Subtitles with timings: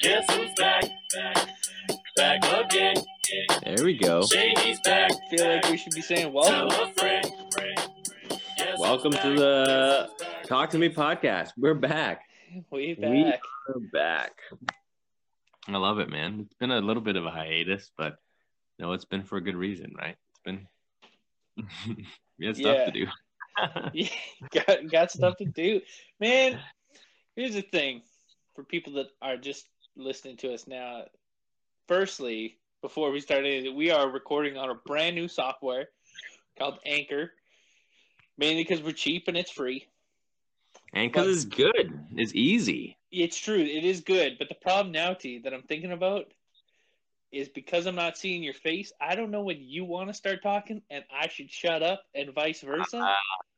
[0.00, 0.84] Guess who's back?
[1.14, 1.48] Back,
[2.16, 2.96] back again.
[3.64, 4.22] There we go.
[4.26, 5.10] Shady's back.
[5.12, 6.68] I feel like we should be saying welcome.
[6.70, 7.24] Tell a friend.
[7.56, 8.40] Guess
[8.70, 9.36] who's Welcome to back?
[9.36, 10.42] the Guess who's back?
[10.44, 11.50] Talk to Me podcast.
[11.56, 12.22] We're back.
[12.70, 13.40] We We- back.
[13.68, 14.32] We're back.
[15.66, 16.40] I love it, man.
[16.40, 18.16] It's been a little bit of a hiatus, but
[18.78, 20.16] no, it's been for a good reason, right?
[20.30, 20.66] It's been
[22.38, 22.84] we had stuff Yeah.
[22.86, 23.06] to do.
[23.92, 24.08] Yeah,
[24.66, 25.80] got got stuff to do,
[26.20, 26.58] man.
[27.36, 28.02] Here's the thing
[28.54, 29.66] for people that are just
[29.98, 31.04] listening to us now.
[31.86, 35.88] Firstly, before we start anything, we are recording on a brand new software
[36.58, 37.32] called Anchor,
[38.36, 39.86] mainly because we're cheap and it's free.
[40.92, 42.96] and because it's good, it's easy.
[43.10, 46.26] It's true, it is good, but the problem now, T, that I'm thinking about
[47.32, 48.92] is because I'm not seeing your face.
[49.00, 52.32] I don't know when you want to start talking, and I should shut up, and
[52.34, 53.14] vice versa.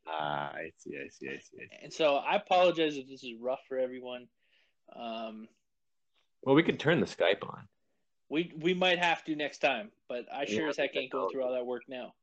[0.07, 1.57] Ah, I see, I see, I see.
[1.57, 1.83] I see.
[1.83, 4.27] And so I apologize if this is rough for everyone.
[4.95, 5.47] Um,
[6.43, 7.67] Well, we could turn the Skype on.
[8.29, 11.29] we we might have to next time, but I sure Yeah, as heck ain't going
[11.31, 12.13] through all that work now.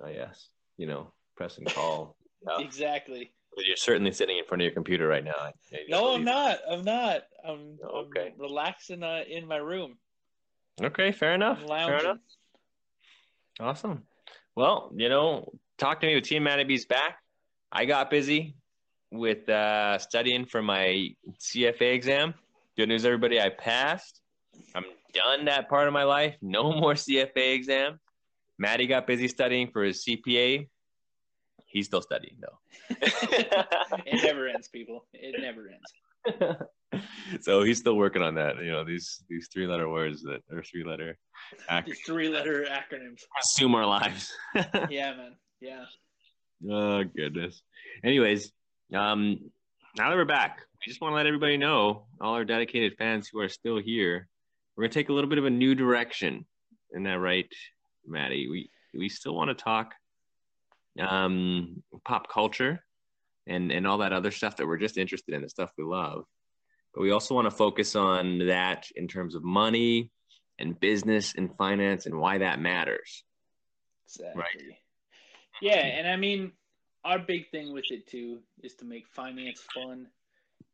[0.00, 2.16] Oh yes, you know, press and call.
[2.60, 3.32] Exactly.
[3.56, 5.32] But You're certainly sitting in front of your computer right now.
[5.36, 6.58] I- I No, I'm not.
[6.70, 7.22] I'm not.
[7.44, 8.32] I'm, Oh, okay.
[8.34, 9.96] I'm relaxing uh, in my room.
[10.80, 11.58] Okay, fair enough.
[11.66, 12.18] Fair enough.
[13.58, 14.02] Awesome.
[14.54, 17.18] Well, you know, talk to me with Team Manabee's back.
[17.72, 18.54] I got busy
[19.10, 21.08] with uh, studying for my
[21.40, 22.34] CFA exam.
[22.76, 23.40] Good news, everybody.
[23.40, 24.20] I passed.
[24.74, 26.36] I'm done that part of my life.
[26.42, 27.98] No more CFA exam.
[28.58, 30.68] Maddie got busy studying for his CPA.
[31.66, 32.58] He's still studying though.
[34.06, 35.06] It never ends, people.
[35.12, 36.62] It never ends.
[37.44, 38.62] so he's still working on that.
[38.62, 41.18] You know, these these three letter words that or three letter
[41.70, 43.22] acronyms These three-letter acronyms.
[43.34, 44.32] consume our lives.
[44.90, 45.32] Yeah, man.
[45.60, 45.84] Yeah.
[46.70, 47.62] Oh goodness.
[48.04, 48.52] Anyways,
[48.94, 49.50] um,
[49.96, 53.28] now that we're back, we just want to let everybody know, all our dedicated fans
[53.28, 54.28] who are still here,
[54.76, 56.44] we're gonna take a little bit of a new direction.
[56.92, 57.50] Isn't that right,
[58.06, 58.48] Maddie?
[58.48, 59.94] We we still want to talk
[61.00, 62.82] um pop culture
[63.46, 66.24] and and all that other stuff that we're just interested in, the stuff we love.
[66.94, 70.10] But we also want to focus on that in terms of money
[70.58, 73.24] and business and finance and why that matters.
[74.06, 74.78] Exactly.
[75.60, 76.52] Yeah, and I mean,
[77.06, 80.08] our big thing with it too is to make finance fun,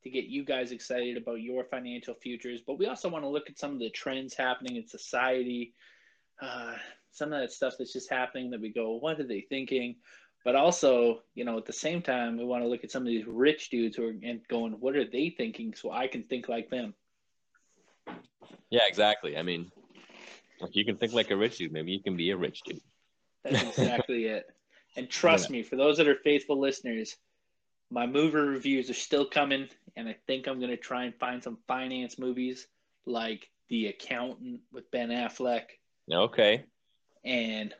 [0.02, 2.62] to get you guys excited about your financial futures.
[2.66, 5.74] But we also want to look at some of the trends happening in society,
[6.40, 6.74] uh,
[7.10, 9.96] some of that stuff that's just happening that we go, what are they thinking?
[10.42, 13.08] But also, you know, at the same time, we want to look at some of
[13.08, 15.74] these rich dudes who are and going, what are they thinking?
[15.74, 16.94] So I can think like them.
[18.70, 19.36] Yeah, exactly.
[19.36, 19.70] I mean,
[20.60, 22.80] if you can think like a rich dude, maybe you can be a rich dude.
[23.44, 24.46] That's exactly it.
[24.96, 27.16] And trust me, for those that are faithful listeners,
[27.90, 31.42] my movie reviews are still coming, and I think I'm going to try and find
[31.42, 32.66] some finance movies
[33.06, 35.64] like The Accountant with Ben Affleck
[36.10, 36.64] Okay.
[37.24, 37.74] and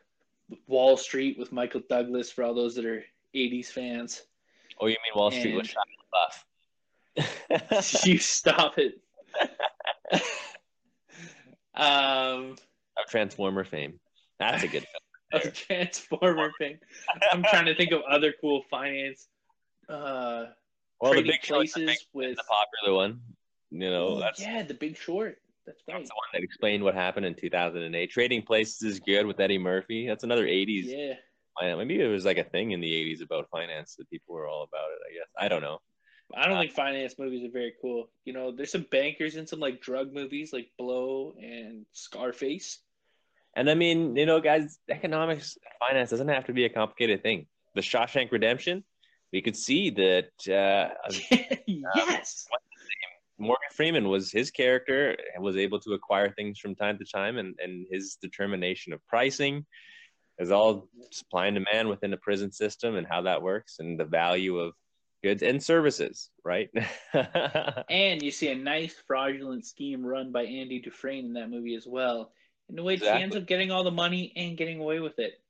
[0.66, 4.22] Wall Street with Michael Douglas for all those that are 80s fans.
[4.80, 5.70] Oh, you mean Wall Street with
[7.16, 8.04] And- Shia LaBeouf?
[8.06, 8.98] you stop it.
[11.74, 12.56] um,
[12.96, 13.98] of Transformer fame.
[14.38, 15.02] That's a good film.
[15.44, 16.78] a Transformer thing.
[17.32, 19.28] I'm trying to think of other cool finance.
[19.88, 20.46] Uh,
[21.00, 23.20] Well, the Trading big Short's the, big, places with the popular one.
[23.70, 25.38] You know, that's, yeah, the Big Short.
[25.66, 25.98] That's right.
[25.98, 28.10] that's the one that explained what happened in 2008.
[28.10, 30.06] Trading Places is good with Eddie Murphy.
[30.06, 30.84] That's another 80s.
[30.84, 31.14] Yeah,
[31.58, 31.78] finance.
[31.78, 34.64] Maybe it was like a thing in the 80s about finance that people were all
[34.64, 35.28] about it, I guess.
[35.38, 35.78] I don't know.
[36.34, 38.10] I don't think finance movies are very cool.
[38.24, 42.78] You know, there's some bankers in some like drug movies, like Blow and Scarface.
[43.54, 47.46] And I mean, you know, guys, economics, finance doesn't have to be a complicated thing.
[47.74, 48.84] The Shawshank Redemption,
[49.32, 51.12] we could see that uh,
[51.66, 52.46] yes.
[53.38, 57.38] Morgan Freeman was his character and was able to acquire things from time to time,
[57.38, 59.66] and, and his determination of pricing
[60.38, 64.04] is all supply and demand within the prison system and how that works, and the
[64.04, 64.74] value of
[65.22, 66.70] goods and services, right?
[67.90, 71.86] And you see a nice fraudulent scheme run by Andy Dufresne in that movie as
[71.86, 72.32] well,
[72.68, 75.40] in which he ends up getting all the money and getting away with it.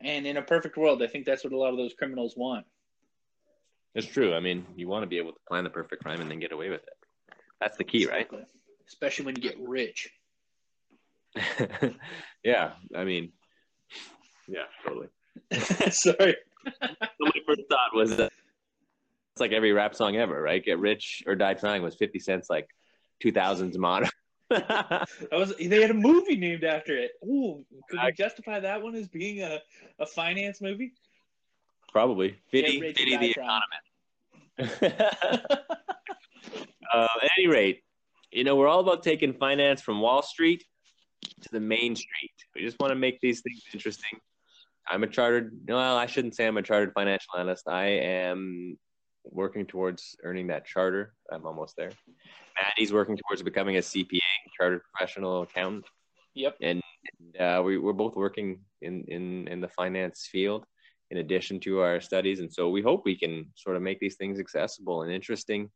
[0.00, 2.64] And in a perfect world, I think that's what a lot of those criminals want.
[3.94, 4.34] it's true.
[4.34, 6.52] I mean, you want to be able to plan the perfect crime and then get
[6.52, 7.36] away with it.
[7.60, 8.28] That's the key, right?
[8.88, 10.10] Especially when you get rich.
[12.42, 13.32] yeah, I mean,
[14.48, 15.08] yeah, totally.
[15.90, 16.36] Sorry.
[16.80, 18.32] my first thought was that
[19.32, 20.64] it's like every rap song ever, right?
[20.64, 22.68] Get rich or die trying was 50 Cent's like
[23.24, 24.08] 2000s motto.
[24.50, 27.12] That was they had a movie named after it.
[27.24, 29.60] Ooh, could we justify that one as being a,
[29.98, 30.92] a finance movie?
[31.92, 32.36] Probably.
[32.50, 33.88] Fitty, Fitty the economist.
[36.92, 37.82] uh, at any rate,
[38.30, 40.64] you know, we're all about taking finance from Wall Street
[41.42, 42.32] to the main street.
[42.54, 44.18] We just want to make these things interesting.
[44.88, 47.68] I'm a chartered, well, I shouldn't say I'm a chartered financial analyst.
[47.68, 48.78] I am
[49.24, 51.14] working towards earning that charter.
[51.30, 51.90] I'm almost there.
[52.62, 54.18] Maddie's working towards becoming a CPA,
[54.56, 55.86] chartered professional accountant.
[56.34, 56.56] Yep.
[56.60, 56.82] And,
[57.20, 60.64] and uh, we, we're both working in, in, in the finance field
[61.10, 62.40] in addition to our studies.
[62.40, 65.70] And so we hope we can sort of make these things accessible and interesting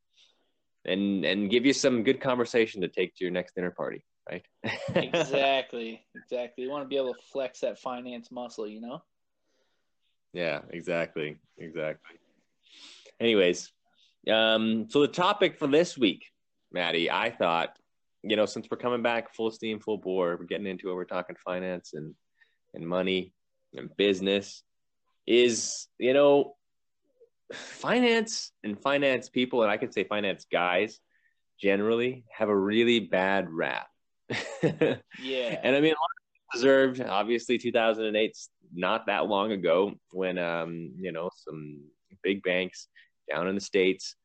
[0.84, 4.44] and, and give you some good conversation to take to your next dinner party, right?
[4.94, 6.04] exactly.
[6.14, 6.64] Exactly.
[6.64, 9.02] You want to be able to flex that finance muscle, you know?
[10.32, 11.36] Yeah, exactly.
[11.58, 12.18] Exactly.
[13.20, 13.72] Anyways,
[14.30, 16.24] um, so the topic for this week,
[16.74, 17.78] Maddie, I thought,
[18.22, 21.04] you know, since we're coming back full steam, full bore, we're getting into it, we're
[21.04, 22.14] talking finance and
[22.74, 23.32] and money
[23.74, 24.62] and business,
[25.26, 26.56] is you know,
[27.52, 31.00] finance and finance people, and I can say finance guys
[31.60, 33.86] generally have a really bad rap.
[34.62, 35.60] yeah.
[35.62, 35.94] And I mean,
[36.52, 37.00] deserved.
[37.00, 38.36] Obviously, 2008
[38.74, 41.84] not that long ago when um, you know some
[42.22, 42.88] big banks
[43.30, 44.16] down in the states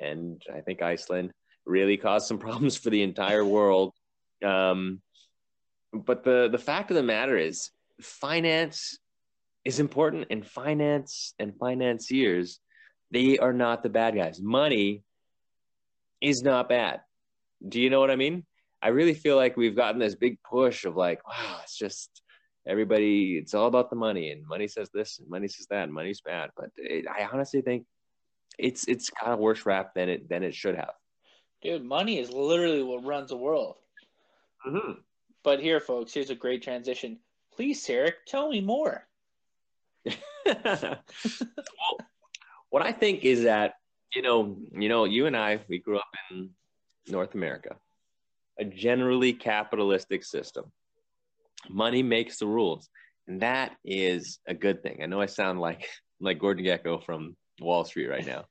[0.00, 1.32] and I think Iceland
[1.66, 3.92] really caused some problems for the entire world.
[4.44, 5.00] Um,
[5.92, 7.70] but the the fact of the matter is,
[8.00, 8.98] finance
[9.64, 12.60] is important, and finance and financiers
[13.10, 14.40] they are not the bad guys.
[14.40, 15.02] Money
[16.20, 17.00] is not bad.
[17.66, 18.44] Do you know what I mean?
[18.82, 22.22] I really feel like we've gotten this big push of like, wow, it's just
[22.66, 25.92] everybody, it's all about the money, and money says this, and money says that, and
[25.92, 26.50] money's bad.
[26.56, 27.86] But it, I honestly think
[28.58, 30.92] it's it's got a worse rap than it than it should have.
[31.66, 33.74] Dude, money is literally what runs the world.
[34.64, 35.00] Mm-hmm.
[35.42, 37.18] But here, folks, here's a great transition.
[37.56, 39.04] Please, Sarek, tell me more.
[40.46, 41.00] well,
[42.70, 43.74] what I think is that
[44.14, 46.50] you know, you know, you and I, we grew up in
[47.08, 47.74] North America,
[48.60, 50.70] a generally capitalistic system.
[51.68, 52.88] Money makes the rules,
[53.26, 55.00] and that is a good thing.
[55.02, 55.88] I know I sound like
[56.20, 58.44] like Gordon Gekko from Wall Street right now.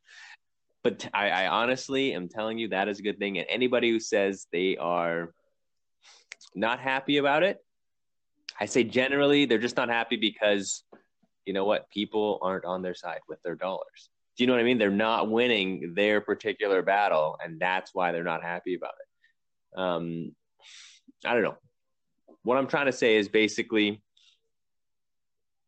[0.86, 3.40] But I, honestly am telling you that is a good thing.
[3.40, 5.34] And anybody who says they are
[6.54, 7.58] not happy about it,
[8.60, 10.84] I say generally they're just not happy because
[11.48, 11.90] you know what?
[11.90, 14.12] People aren't on their side with their dollars.
[14.38, 14.78] Do you know what I mean?
[14.78, 19.80] They're not winning their particular battle, and that's why they're not happy about it.
[19.80, 20.36] Um,
[21.26, 21.58] I don't know.
[22.44, 24.04] What I'm trying to say is basically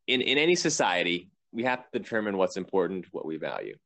[0.06, 3.78] in, in any society, we have to determine what's important, what we value,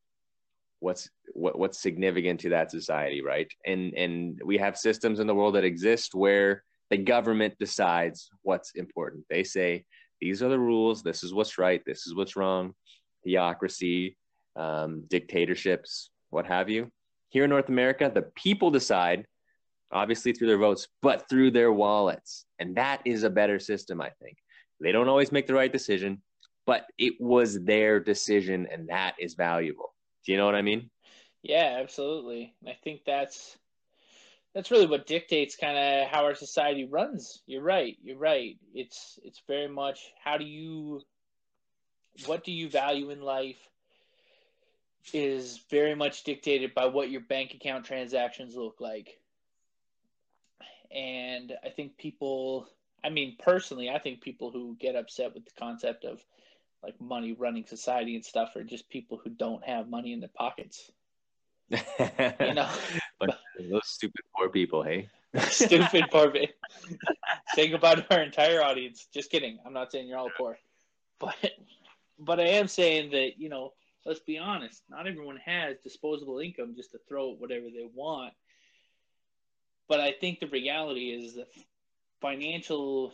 [0.81, 3.47] what's what, what's significant to that society, right?
[3.65, 8.71] And and we have systems in the world that exist where the government decides what's
[8.71, 9.23] important.
[9.29, 9.85] They say
[10.19, 11.01] these are the rules.
[11.01, 11.81] This is what's right.
[11.85, 12.73] This is what's wrong.
[13.23, 14.17] Theocracy,
[14.55, 16.91] um, dictatorships, what have you.
[17.29, 19.25] Here in North America, the people decide,
[19.91, 24.09] obviously through their votes, but through their wallets, and that is a better system, I
[24.21, 24.37] think.
[24.81, 26.21] They don't always make the right decision,
[26.65, 29.93] but it was their decision and that is valuable.
[30.25, 30.89] Do you know what I mean?
[31.43, 32.53] Yeah, absolutely.
[32.67, 33.57] I think that's
[34.53, 37.41] that's really what dictates kind of how our society runs.
[37.47, 37.97] You're right.
[38.03, 38.57] You're right.
[38.73, 41.01] It's it's very much how do you
[42.25, 43.59] what do you value in life
[45.13, 49.17] is very much dictated by what your bank account transactions look like.
[50.93, 52.67] And I think people
[53.03, 56.23] I mean personally, I think people who get upset with the concept of
[56.83, 60.29] like money running society and stuff are just people who don't have money in their
[60.29, 60.91] pockets.
[61.69, 62.69] you know,
[63.19, 65.07] but those stupid poor people, hey.
[65.49, 66.55] stupid poor people.
[67.53, 69.07] Say goodbye to our entire audience.
[69.13, 69.59] Just kidding.
[69.65, 70.57] I'm not saying you're all poor,
[71.19, 71.35] but
[72.19, 73.71] but I am saying that you know,
[74.05, 74.83] let's be honest.
[74.89, 78.33] Not everyone has disposable income just to throw at whatever they want.
[79.87, 81.47] But I think the reality is that
[82.21, 83.13] financial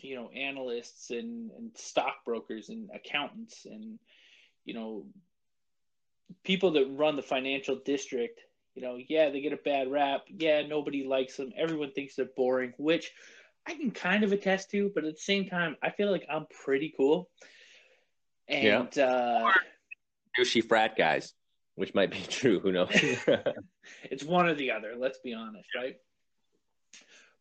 [0.00, 3.98] you know analysts and, and stockbrokers and accountants and
[4.64, 5.06] you know
[6.42, 8.40] people that run the financial district
[8.74, 10.22] you know yeah they get a bad rap.
[10.28, 11.52] Yeah nobody likes them.
[11.56, 13.12] Everyone thinks they're boring which
[13.66, 16.46] i can kind of attest to but at the same time i feel like i'm
[16.64, 17.28] pretty cool.
[18.48, 19.04] And yeah.
[19.04, 19.52] uh
[20.38, 21.32] douchey frat guys
[21.76, 22.60] which might be true.
[22.60, 22.90] Who knows?
[24.04, 25.96] It's one or the other let's be honest right?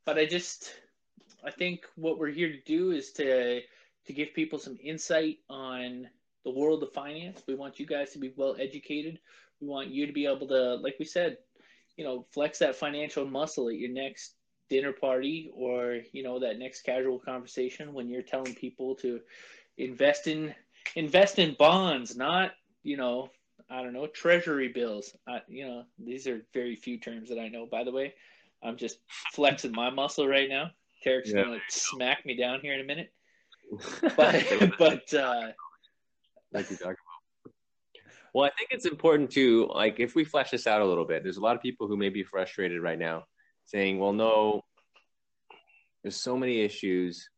[0.05, 0.73] But i just
[1.45, 3.61] I think what we're here to do is to
[4.05, 6.07] to give people some insight on
[6.43, 7.41] the world of finance.
[7.47, 9.19] We want you guys to be well educated.
[9.61, 11.37] We want you to be able to, like we said,
[11.95, 14.35] you know, flex that financial muscle at your next
[14.69, 19.19] dinner party or you know that next casual conversation when you're telling people to
[19.77, 20.53] invest in
[20.95, 22.51] invest in bonds, not
[22.83, 23.29] you know
[23.69, 25.15] I don't know, treasury bills.
[25.27, 27.65] I, you know, these are very few terms that I know.
[27.65, 28.13] By the way,
[28.61, 28.99] I'm just
[29.31, 30.71] flexing my muscle right now.
[31.05, 31.41] Tarek's Yeah.
[31.43, 33.11] gonna like smack me down here in a minute.
[34.15, 34.43] But
[34.77, 35.51] but uh,
[36.51, 37.53] like you talk about.
[38.33, 41.23] Well, I think it's important to like if we flesh this out a little bit.
[41.23, 43.25] There's a lot of people who may be frustrated right now,
[43.65, 44.63] saying, "Well, no,
[46.03, 47.29] there's so many issues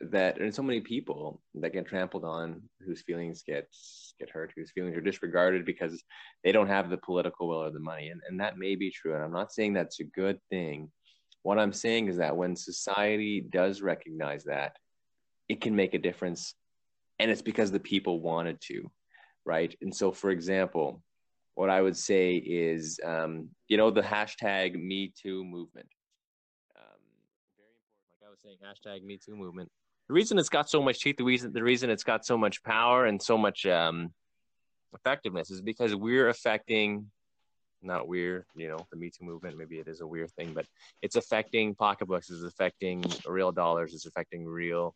[0.00, 3.68] that and so many people that get trampled on, whose feelings get
[4.18, 6.02] get hurt, whose feelings are disregarded because
[6.44, 9.14] they don't have the political will or the money." And and that may be true.
[9.14, 10.90] And I'm not saying that's a good thing.
[11.42, 14.76] What I'm saying is that when society does recognize that,
[15.48, 16.54] it can make a difference
[17.18, 18.90] and it's because the people wanted to
[19.44, 19.74] right?
[19.80, 21.02] And so for example
[21.54, 25.88] what i would say is um, you know the hashtag me too movement.
[26.76, 27.00] Um,
[27.58, 29.70] very important like i was saying hashtag me too movement.
[30.08, 32.62] The reason it's got so much teeth the reason the reason it's got so much
[32.62, 34.12] power and so much um,
[34.94, 37.10] effectiveness is because we're affecting
[37.82, 40.66] not we're you know the me too movement maybe it is a weird thing but
[41.02, 44.94] it's affecting pocketbooks it's affecting real dollars it's affecting real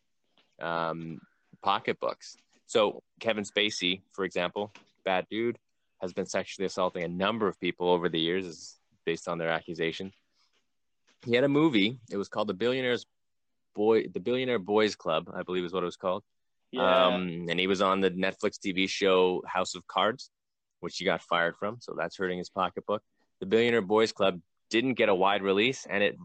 [0.60, 1.20] um,
[1.62, 2.36] pocketbooks.
[2.66, 4.72] So Kevin Spacey, for example,
[5.04, 5.58] bad dude,
[6.00, 9.48] has been sexually assaulting a number of people over the years, is based on their
[9.48, 10.12] accusation.
[11.24, 11.98] He had a movie.
[12.10, 13.06] It was called The Billionaires
[13.74, 16.22] Boy, The Billionaire Boys Club, I believe is what it was called.
[16.70, 20.30] yeah, Um, and he was on the Netflix TV show House of Cards,
[20.84, 21.78] which he got fired from.
[21.80, 23.02] So that's hurting his pocketbook.
[23.40, 26.16] The Billionaire Boys Club didn't get a wide release, and it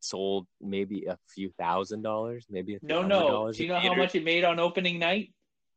[0.00, 3.52] sold maybe a few thousand dollars, maybe a no, no.
[3.52, 5.32] Do you know how much it made on opening night?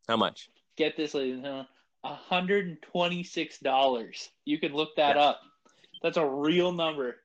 [0.08, 0.50] How much?
[0.78, 1.68] Get this, ladies and gentlemen,
[2.04, 4.30] hundred and twenty-six dollars.
[4.46, 5.42] You can look that up.
[6.02, 7.18] That's a real number.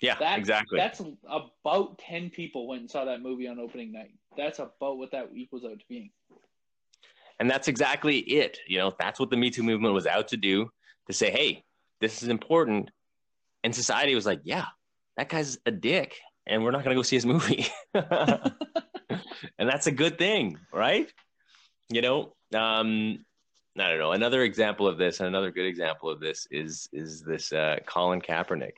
[0.00, 0.78] Yeah, That, exactly.
[0.78, 4.12] That's about ten people went and saw that movie on opening night.
[4.36, 6.10] That's about what that equals out to being.
[7.40, 8.58] And that's exactly it.
[8.66, 10.70] You know, that's what the Me Too movement was out to do
[11.06, 11.64] to say, hey,
[12.00, 12.90] this is important.
[13.64, 14.66] And society was like, yeah,
[15.16, 16.16] that guy's a dick,
[16.46, 17.66] and we're not going to go see his movie.
[17.94, 18.52] and
[19.58, 21.12] that's a good thing, right?
[21.90, 23.24] You know, um,
[23.78, 24.12] I don't know.
[24.12, 28.20] Another example of this, and another good example of this is is this uh, Colin
[28.20, 28.74] Kaepernick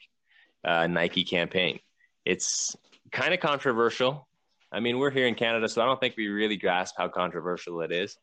[0.64, 1.78] uh, Nike campaign.
[2.24, 2.76] It's
[3.12, 4.28] kind of controversial.
[4.72, 7.80] I mean, we're here in Canada, so I don't think we really grasp how controversial
[7.80, 8.16] it is.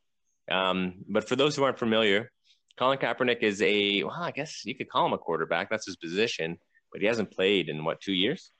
[0.52, 2.32] Um, but for those who aren't familiar,
[2.78, 5.70] Colin Kaepernick is a well, I guess you could call him a quarterback.
[5.70, 6.58] That's his position,
[6.92, 8.52] but he hasn't played in what two years?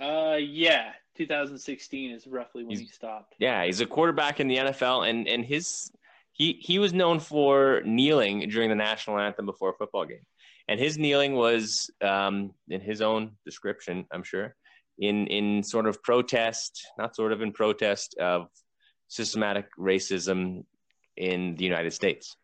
[0.00, 3.34] Uh, yeah, 2016 is roughly when he stopped.
[3.38, 5.90] Yeah, he's a quarterback in the NFL, and and his
[6.32, 10.24] he he was known for kneeling during the national anthem before a football game,
[10.68, 14.54] and his kneeling was um, in his own description, I'm sure,
[14.98, 18.48] in in sort of protest, not sort of in protest of
[19.10, 20.64] systematic racism
[21.16, 22.36] in the United States.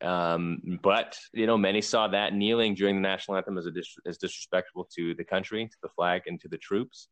[0.00, 3.98] Um, but you know, many saw that kneeling during the national anthem as a dis-
[4.06, 7.08] as disrespectful to the country, to the flag, and to the troops.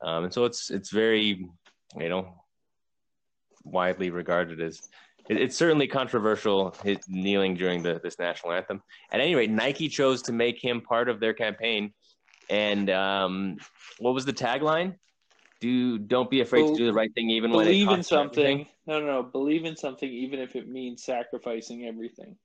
[0.00, 1.44] Um, and so it's it's very
[1.98, 2.32] you know
[3.64, 4.88] widely regarded as
[5.28, 8.80] it, it's certainly controversial his kneeling during the this national anthem.
[9.10, 11.92] At any rate, Nike chose to make him part of their campaign.
[12.48, 13.56] And um,
[13.98, 14.94] what was the tagline?
[15.60, 17.96] Do don't be afraid Bel- to do the right thing, even when it Believe in
[17.96, 18.58] costs you everything.
[18.58, 18.66] something.
[18.86, 19.22] No, no, no.
[19.22, 22.36] Believe in something, even if it means sacrificing everything.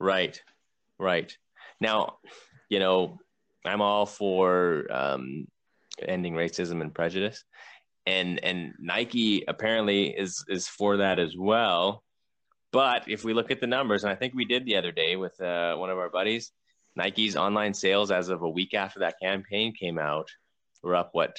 [0.00, 0.40] Right,
[0.98, 1.36] right.
[1.80, 2.18] Now,
[2.68, 3.18] you know,
[3.64, 5.46] I'm all for um,
[6.06, 7.44] ending racism and prejudice,
[8.06, 12.02] and and Nike apparently is is for that as well.
[12.72, 15.16] But if we look at the numbers, and I think we did the other day
[15.16, 16.52] with uh, one of our buddies,
[16.96, 20.28] Nike's online sales as of a week after that campaign came out
[20.82, 21.36] were up what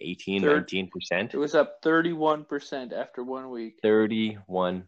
[0.00, 1.34] 18, Third- 19 percent.
[1.34, 3.76] It was up 31% after one week.
[3.84, 4.84] 31%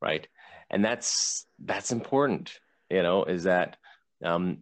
[0.00, 0.28] right
[0.70, 2.52] and that's that's important
[2.90, 3.76] you know is that
[4.24, 4.58] um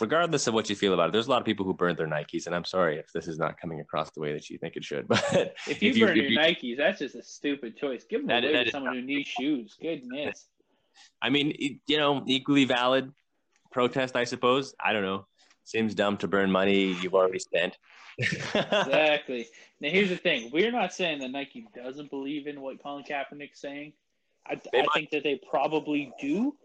[0.00, 2.06] regardless of what you feel about it there's a lot of people who burn their
[2.06, 4.76] nikes and i'm sorry if this is not coming across the way that you think
[4.76, 7.22] it should but If you If you- burn if your you- Nikes, that's just a
[7.22, 8.04] stupid choice.
[8.08, 9.76] Give them That- away that to is someone who needs shoes.
[9.82, 10.48] Goodness.
[11.20, 11.52] i mean
[11.86, 13.12] you know equally valid
[13.70, 15.26] protest i suppose i don't know
[15.68, 17.78] seems dumb to burn money you've already spent
[18.18, 19.48] Exactly.
[19.80, 23.60] Now, here's the thing: we're not saying that Nike doesn't believe in what Colin Kaepernick's
[23.60, 23.92] saying.
[24.44, 26.56] I, I think that they probably do.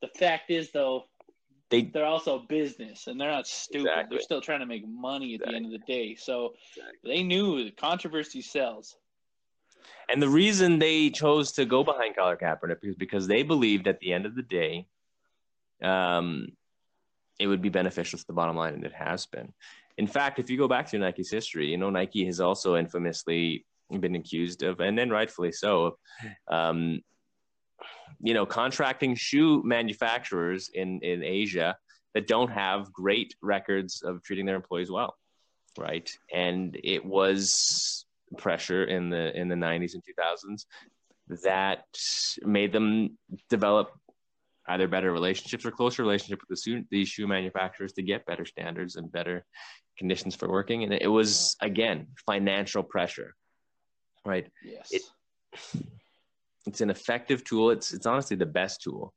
[0.00, 1.04] The fact is, though,
[1.70, 3.90] they they're also business, and they're not stupid.
[3.90, 4.16] Exactly.
[4.16, 6.16] They're still trying to make money at the end of the day.
[6.16, 7.10] So Exactly.
[7.14, 8.96] they knew the controversy sells.
[10.08, 14.00] And the reason they chose to go behind Colin Kaepernick is because they believed at
[14.00, 14.88] the end of the day,
[15.80, 16.48] um,
[17.38, 19.52] it would be beneficial to the bottom line, and it has been.
[19.96, 23.64] In fact, if you go back to Nike's history, you know Nike has also infamously
[24.00, 25.98] been accused of, and then rightfully so,
[26.48, 27.00] um,
[28.20, 31.76] you know, contracting shoe manufacturers in in Asia
[32.14, 35.16] that don't have great records of treating their employees well,
[35.78, 36.10] right?
[36.32, 38.04] And it was
[38.36, 40.66] pressure in the in the 90s and 2000s
[41.42, 41.84] that
[42.42, 43.18] made them
[43.48, 43.92] develop
[44.68, 48.44] either better relationships or closer relationship with the shoe, these shoe manufacturers to get better
[48.44, 49.44] standards and better
[49.96, 50.84] conditions for working.
[50.84, 53.34] And it was again financial pressure,
[54.24, 54.46] right?
[54.64, 54.88] Yes.
[54.90, 55.02] It,
[56.66, 57.70] it's an effective tool.
[57.70, 59.14] It's it's honestly the best tool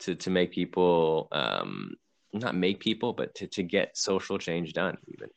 [0.00, 1.94] to to make people um,
[2.32, 4.98] not make people, but to to get social change done.
[5.08, 5.30] Even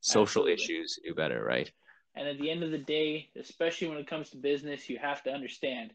[0.00, 0.52] social Absolutely.
[0.52, 1.70] issues do better, right?
[2.14, 5.22] And at the end of the day, especially when it comes to business, you have
[5.24, 5.92] to understand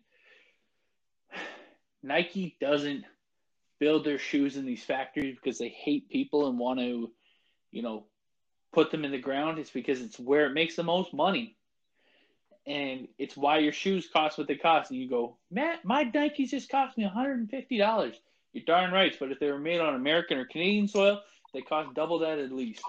[2.03, 3.05] Nike doesn't
[3.79, 7.11] build their shoes in these factories because they hate people and want to,
[7.71, 8.05] you know,
[8.73, 9.59] put them in the ground.
[9.59, 11.55] It's because it's where it makes the most money.
[12.67, 14.91] And it's why your shoes cost what they cost.
[14.91, 18.13] And you go, Matt, my Nikes just cost me $150.
[18.53, 19.15] You're darn right.
[19.19, 21.21] But if they were made on American or Canadian soil,
[21.53, 22.83] they cost double that at least.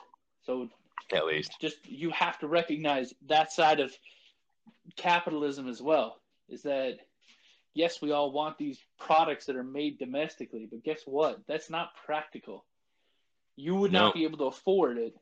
[0.44, 0.68] So
[1.12, 1.58] At least.
[1.60, 3.92] just you have to recognize that side of
[4.96, 6.98] capitalism as well is that
[7.74, 11.40] yes we all want these products that are made domestically but guess what?
[11.46, 12.64] That's not practical.
[13.56, 15.14] You would not be able to afford it.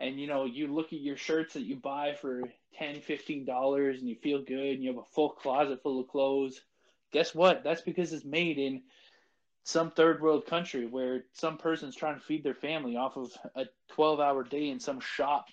[0.00, 2.42] And you know you look at your shirts that you buy for
[2.78, 6.08] 10 15 dollars and you feel good and you have a full closet full of
[6.08, 6.60] clothes.
[7.12, 7.64] Guess what?
[7.64, 8.82] That's because it's made in
[9.64, 13.66] some third world country where some person's trying to feed their family off of a
[13.90, 15.48] 12 hour day in some shop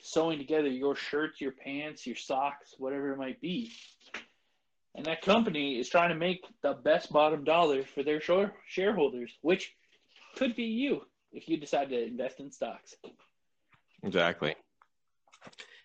[0.00, 3.72] sewing together your shirts, your pants, your socks, whatever it might be.
[4.96, 8.20] And that company is trying to make the best bottom dollar for their
[8.66, 9.74] shareholders, which
[10.36, 12.94] could be you if you decide to invest in stocks.
[14.02, 14.54] Exactly.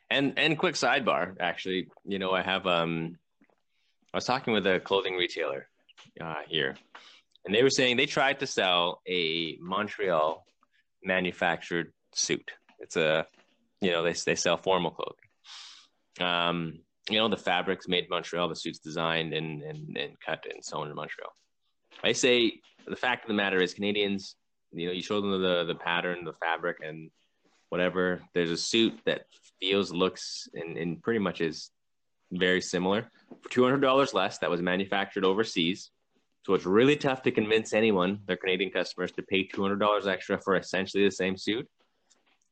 [0.09, 3.17] And and quick sidebar, actually, you know, I have um
[4.13, 5.67] I was talking with a clothing retailer
[6.19, 6.75] uh, here,
[7.45, 10.45] and they were saying they tried to sell a Montreal
[11.03, 12.51] manufactured suit.
[12.79, 13.25] It's a
[13.81, 16.29] you know, they they sell formal clothing.
[16.29, 20.45] Um, you know, the fabric's made in Montreal, the suit's designed and and, and cut
[20.51, 21.31] and sewn in Montreal.
[22.03, 24.35] I say the fact of the matter is Canadians,
[24.71, 27.09] you know, you show them the the pattern, the fabric and
[27.69, 28.21] whatever.
[28.33, 29.25] There's a suit that
[29.59, 31.71] feels, looks, and, and pretty much is
[32.31, 33.09] very similar
[33.41, 34.37] for two hundred dollars less.
[34.39, 35.89] That was manufactured overseas,
[36.45, 40.07] so it's really tough to convince anyone, their Canadian customers, to pay two hundred dollars
[40.07, 41.67] extra for essentially the same suit.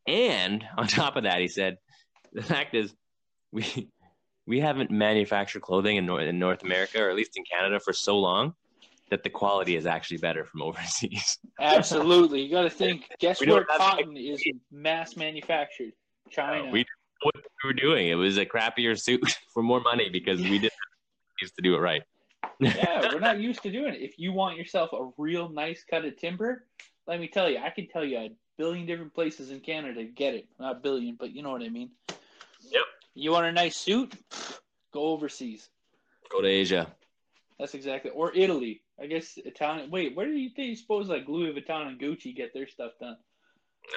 [0.07, 1.77] And on top of that, he said,
[2.33, 2.93] the fact is,
[3.51, 3.89] we
[4.49, 7.93] we haven't manufactured clothing in North, in North America, or at least in Canada, for
[7.93, 8.55] so long
[9.11, 11.37] that the quality is actually better from overseas.
[11.59, 12.41] Absolutely.
[12.41, 15.93] You got to think guess where cotton is mass manufactured?
[16.31, 16.67] China.
[16.67, 16.85] Uh, we
[17.21, 18.07] what we were doing.
[18.07, 19.21] It was a crappier suit
[19.53, 20.73] for more money because we didn't
[21.41, 22.01] used to do it right.
[22.59, 24.01] yeah, we're not used to doing it.
[24.01, 26.65] If you want yourself a real nice cut of timber,
[27.07, 30.05] let me tell you, I can tell you a billion different places in Canada to
[30.05, 30.47] get it.
[30.59, 31.91] Not a billion, but you know what I mean.
[32.61, 32.83] Yep.
[33.19, 34.13] You want a nice suit?
[34.93, 35.69] Go overseas.
[36.31, 36.87] Go to Asia.
[37.59, 38.11] That's exactly.
[38.11, 38.81] Or Italy.
[38.97, 39.91] I guess Italian.
[39.91, 42.93] Wait, where do you think you suppose like Louis Vuitton and Gucci get their stuff
[42.99, 43.17] done?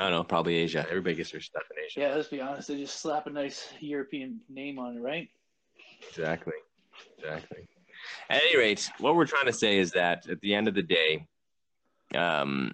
[0.01, 0.85] I don't know, probably Asia.
[0.89, 2.01] Everybody gets their stuff in Asia.
[2.01, 2.67] Yeah, let's be honest.
[2.67, 5.29] They just slap a nice European name on it, right?
[6.09, 6.55] Exactly.
[7.19, 7.69] Exactly.
[8.29, 10.83] At any rate, what we're trying to say is that at the end of the
[10.83, 11.27] day,
[12.17, 12.73] um,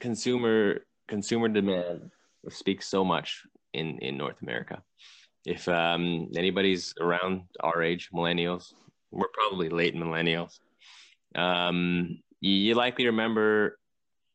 [0.00, 2.10] consumer consumer demand
[2.48, 4.82] speaks so much in in North America.
[5.44, 8.74] If um, anybody's around our age, millennials,
[9.10, 10.58] we're probably late millennials.
[11.34, 13.78] Um, you, you likely remember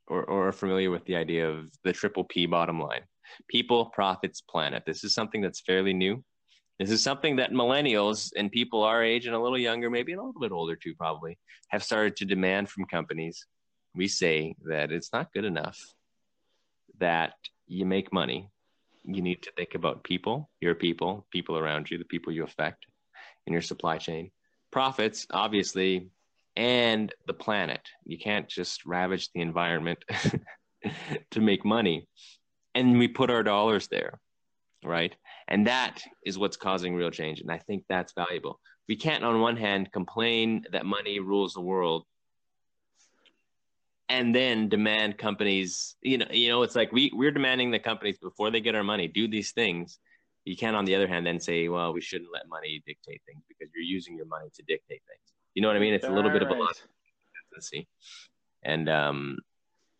[0.08, 3.04] or, or are familiar with the idea of the triple P bottom line:
[3.48, 4.84] people, profits, planet.
[4.86, 6.24] This is something that's fairly new.
[6.80, 10.18] This is something that millennials and people our age and a little younger, maybe a
[10.18, 11.38] little bit older too, probably
[11.70, 13.46] have started to demand from companies.
[13.96, 15.80] We say that it's not good enough
[17.00, 17.34] that
[17.68, 18.50] you make money.
[19.08, 22.86] You need to think about people, your people, people around you, the people you affect
[23.46, 24.32] in your supply chain.
[24.72, 26.10] Profits, obviously,
[26.56, 27.82] and the planet.
[28.06, 30.04] You can't just ravage the environment
[31.32, 32.08] to make money.
[32.74, 34.20] And we put our dollars there,
[34.84, 35.16] right?
[35.48, 37.42] And that is what's causing real change.
[37.42, 38.60] And I think that's valuable.
[38.88, 42.06] We can't, on one hand, complain that money rules the world
[44.10, 48.18] and then demand companies, you know, you know, it's like we, we're demanding the companies
[48.20, 50.00] before they get our money, do these things.
[50.44, 53.44] You can't, on the other hand, then say, well, we shouldn't let money dictate things
[53.48, 55.34] because you're using your money to dictate things.
[55.56, 55.94] You know what I mean?
[55.94, 56.76] It's a little bit of a lot.
[58.64, 59.40] And um,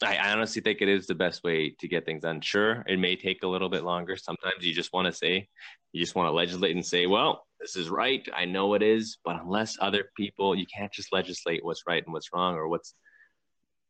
[0.04, 2.42] I, I honestly think it is the best way to get things done.
[2.42, 4.18] Sure, it may take a little bit longer.
[4.18, 5.48] Sometimes you just want to say,
[5.94, 8.28] you just want to legislate and say, well, this is right.
[8.36, 12.14] I know it is, but unless other people, you can't just legislate what's right and
[12.14, 12.94] what's wrong or what's,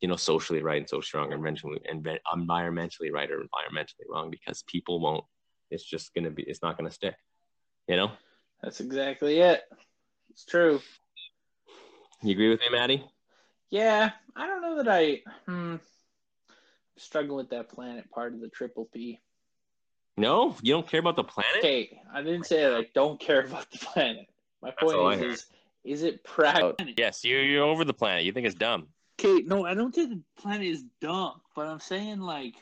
[0.01, 1.79] you know, socially right and socially wrong, or environmentally,
[2.35, 5.23] environmentally right or environmentally wrong, because people won't.
[5.71, 6.43] It's just gonna be.
[6.43, 7.15] It's not gonna stick.
[7.87, 8.11] You know.
[8.61, 9.63] That's exactly it.
[10.29, 10.81] It's true.
[12.23, 13.03] You agree with me, Maddie?
[13.69, 15.21] Yeah, I don't know that I.
[15.45, 15.75] Hmm,
[16.97, 19.21] struggling with that planet part of the triple P.
[20.17, 21.57] No, you don't care about the planet.
[21.57, 24.27] Okay, I didn't say that I don't care about the planet.
[24.61, 25.45] My point is, is,
[25.83, 26.73] is it practical?
[26.97, 28.23] Yes, you're you're over the planet.
[28.23, 28.87] You think it's dumb.
[29.17, 32.55] Okay, no, I don't think the planet is dumb, but I'm saying like,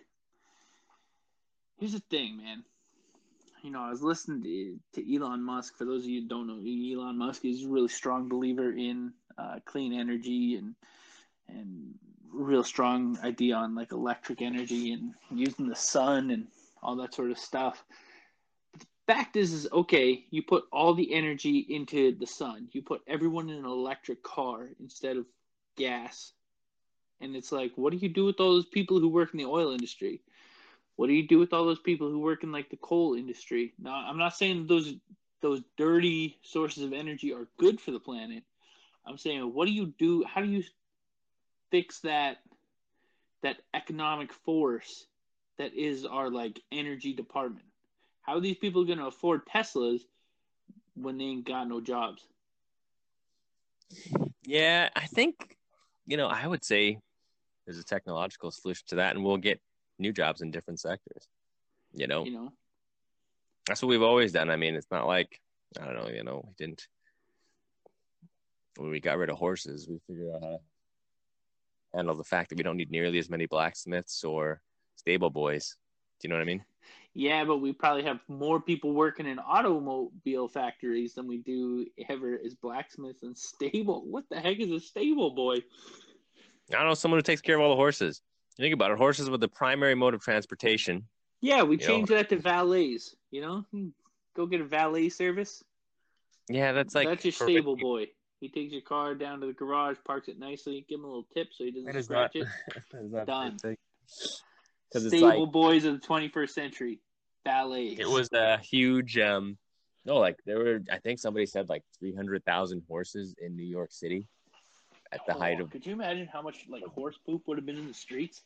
[1.80, 2.64] here's the thing, man.
[3.64, 5.78] You know, I was listening to, to Elon Musk.
[5.78, 9.14] For those of you who don't know, Elon Musk is a really strong believer in
[9.38, 10.76] uh, clean energy and
[11.48, 11.96] and
[12.32, 16.48] real strong idea on like electric energy and using the sun and
[16.82, 17.84] all that sort of stuff.
[18.72, 20.26] But the fact is, is okay.
[20.30, 22.70] You put all the energy into the sun.
[22.72, 25.26] You put everyone in an electric car instead of
[25.78, 26.34] gas,
[27.24, 29.46] and it's like, what do you do with all those people who work in the
[29.46, 30.22] oil industry?
[30.96, 33.74] What do you do with all those people who work in like the coal industry?
[33.80, 34.94] Now, I'm not saying those
[35.42, 38.44] those dirty sources of energy are good for the planet.
[39.06, 40.24] I'm saying, what do you do?
[40.24, 40.64] How do you
[41.72, 42.38] fix that
[43.42, 45.06] that economic force
[45.58, 47.66] that is our like energy department.
[48.22, 50.02] How are these people going to afford Teslas
[50.96, 52.24] when they ain't got no jobs?
[54.46, 55.58] Yeah, I think
[56.06, 57.00] you know, I would say
[57.66, 59.60] there's a technological solution to that and we'll get
[60.00, 61.28] new jobs in different sectors.
[61.94, 62.26] You know.
[62.26, 62.54] You know.
[63.68, 64.50] That's what we've always done.
[64.50, 65.40] I mean, it's not like
[65.80, 66.88] I don't know, you know, we didn't
[68.78, 70.60] when we got rid of horses, we figured out how to
[71.94, 74.62] handle the fact that we don't need nearly as many blacksmiths or
[74.96, 75.76] stable boys.
[76.20, 76.64] Do you know what I mean?
[77.16, 82.40] Yeah, but we probably have more people working in automobile factories than we do ever
[82.44, 84.04] as blacksmiths and stable.
[84.06, 85.58] What the heck is a stable boy?
[86.72, 88.22] I don't know, someone who takes care of all the horses.
[88.58, 91.08] You think about it, horses were the primary mode of transportation.
[91.42, 92.18] Yeah, we changed know.
[92.18, 93.16] that to valets.
[93.32, 93.66] You know,
[94.36, 95.64] go get a valet service.
[96.50, 98.08] Yeah, that's like that's your stable boy.
[98.40, 101.28] He takes your car down to the garage, parks it nicely, give him a little
[101.34, 102.48] tip so he doesn't scratch not,
[102.94, 103.26] it.
[103.26, 103.58] Done.
[104.92, 107.00] Stable like, boys of the 21st century,
[107.46, 107.96] ballet.
[107.98, 109.18] It was a huge.
[109.18, 109.58] um
[110.06, 110.82] No, like there were.
[110.92, 114.28] I think somebody said like 300,000 horses in New York City
[115.14, 115.70] at the oh, height of.
[115.72, 118.44] Could you imagine how much like horse poop would have been in the streets?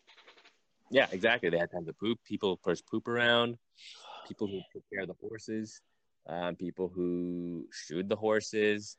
[0.90, 1.50] Yeah, exactly.
[1.50, 2.20] They had to poop.
[2.24, 3.58] People, of course, poop around.
[4.28, 5.82] People who took care of the horses.
[6.28, 8.98] Um, people who shoed the horses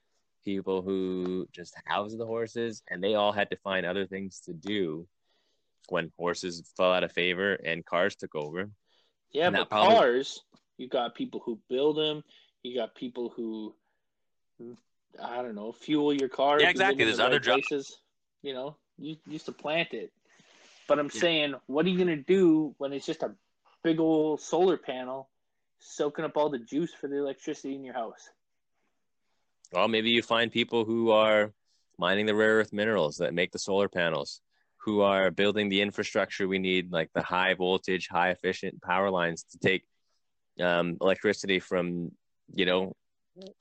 [0.48, 4.54] people who just house the horses, and they all had to find other things to
[4.54, 5.06] do
[5.90, 8.70] when horses fell out of favor and cars took over.
[9.30, 9.94] Yeah, but probably...
[9.94, 10.42] cars,
[10.78, 12.24] you got people who build them.
[12.62, 13.74] You got people who,
[15.22, 16.60] I don't know, fuel your car.
[16.60, 17.04] Yeah, exactly.
[17.04, 17.98] There's the other right places.
[18.42, 20.12] You know, you used to plant it.
[20.86, 21.20] But I'm yeah.
[21.20, 23.32] saying, what are you gonna do when it's just a
[23.82, 25.28] big old solar panel
[25.80, 28.30] soaking up all the juice for the electricity in your house?
[29.72, 31.52] Well, maybe you find people who are
[31.98, 34.40] mining the rare earth minerals that make the solar panels,
[34.78, 39.44] who are building the infrastructure we need, like the high voltage, high efficient power lines
[39.50, 39.84] to take
[40.60, 42.12] um, electricity from,
[42.54, 42.94] you know,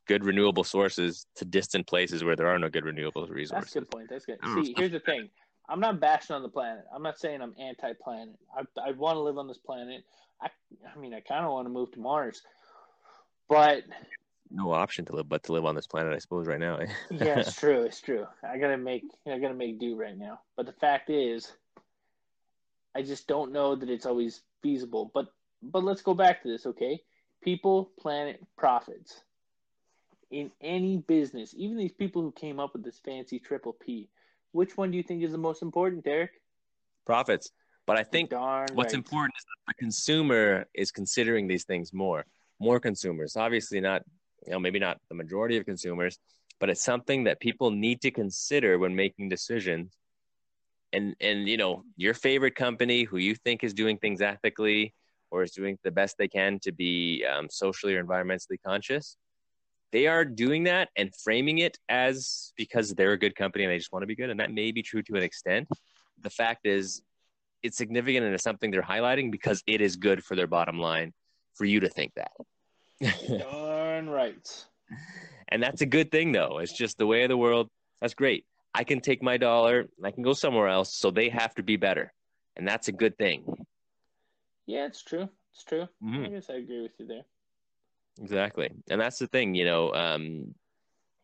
[0.07, 3.73] good renewable sources to distant places where there are no good renewable resources.
[3.73, 4.09] That's a good point.
[4.09, 4.39] That's good.
[4.55, 5.29] See, here's the thing.
[5.69, 6.85] I'm not bashing on the planet.
[6.93, 8.35] I'm not saying I'm anti-planet.
[8.55, 10.03] I, I want to live on this planet.
[10.41, 10.49] I,
[10.95, 12.41] I mean, I kind of want to move to Mars,
[13.49, 13.83] but
[14.49, 16.79] no option to live but to live on this planet, I suppose, right now.
[17.11, 17.81] yeah, it's true.
[17.83, 18.25] It's true.
[18.43, 20.39] I gotta make I gotta make do right now.
[20.55, 21.51] But the fact is,
[22.95, 25.11] I just don't know that it's always feasible.
[25.13, 25.27] But
[25.61, 27.01] but let's go back to this, okay?
[27.41, 29.21] People, planet, profits.
[30.29, 34.09] In any business, even these people who came up with this fancy triple P,
[34.51, 36.31] which one do you think is the most important, Derek?
[37.05, 37.51] Profits.
[37.85, 38.99] But I think Darn what's right.
[38.99, 42.25] important is that the consumer is considering these things more.
[42.59, 43.37] More consumers.
[43.37, 44.01] Obviously, not
[44.45, 46.17] you know maybe not the majority of consumers
[46.59, 49.97] but it's something that people need to consider when making decisions
[50.93, 54.93] and and you know your favorite company who you think is doing things ethically
[55.29, 59.17] or is doing the best they can to be um, socially or environmentally conscious
[59.91, 63.77] they are doing that and framing it as because they're a good company and they
[63.77, 65.67] just want to be good and that may be true to an extent
[66.21, 67.01] the fact is
[67.63, 71.13] it's significant and it's something they're highlighting because it is good for their bottom line
[71.55, 72.31] for you to think that
[73.39, 74.65] Darn right.
[75.49, 76.57] And that's a good thing, though.
[76.57, 77.69] It's just the way of the world.
[78.01, 78.45] That's great.
[78.73, 81.63] I can take my dollar and I can go somewhere else, so they have to
[81.63, 82.11] be better.
[82.55, 83.43] and that's a good thing.
[84.65, 85.29] Yeah, it's true.
[85.53, 85.87] It's true.
[86.03, 86.25] Mhm.
[86.25, 87.25] I guess I agree with you there.
[88.19, 88.69] Exactly.
[88.89, 90.55] And that's the thing, you know, um,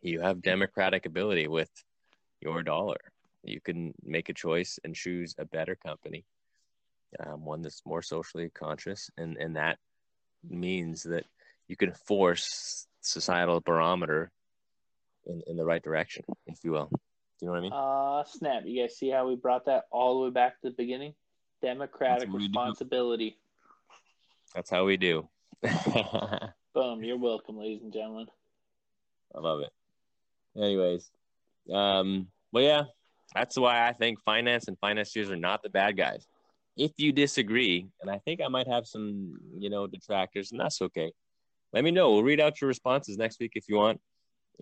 [0.01, 1.71] you have democratic ability with
[2.41, 2.99] your dollar.
[3.43, 6.25] You can make a choice and choose a better company,
[7.25, 9.10] um, one that's more socially conscious.
[9.17, 9.79] And, and that
[10.47, 11.25] means that
[11.67, 14.32] you can force societal barometer
[15.25, 16.89] in, in the right direction, if you will.
[16.91, 16.97] Do
[17.41, 17.73] you know what I mean?
[17.73, 18.63] Uh snap.
[18.65, 21.13] You guys see how we brought that all the way back to the beginning?
[21.62, 22.51] Democratic That's what we do.
[22.51, 23.38] responsibility.
[24.53, 25.27] That's how we do.
[26.74, 27.04] Boom.
[27.04, 28.28] You're welcome, ladies and gentlemen.
[29.36, 29.72] I love it.
[30.56, 31.10] Anyways,
[31.72, 32.84] um, well, yeah,
[33.36, 36.26] that's why I think finance and financiers are not the bad guys.
[36.76, 40.82] If you disagree, and I think I might have some, you know, detractors, and that's
[40.82, 41.12] okay.
[41.74, 42.12] Let me know.
[42.12, 44.02] We'll read out your responses next week if you want.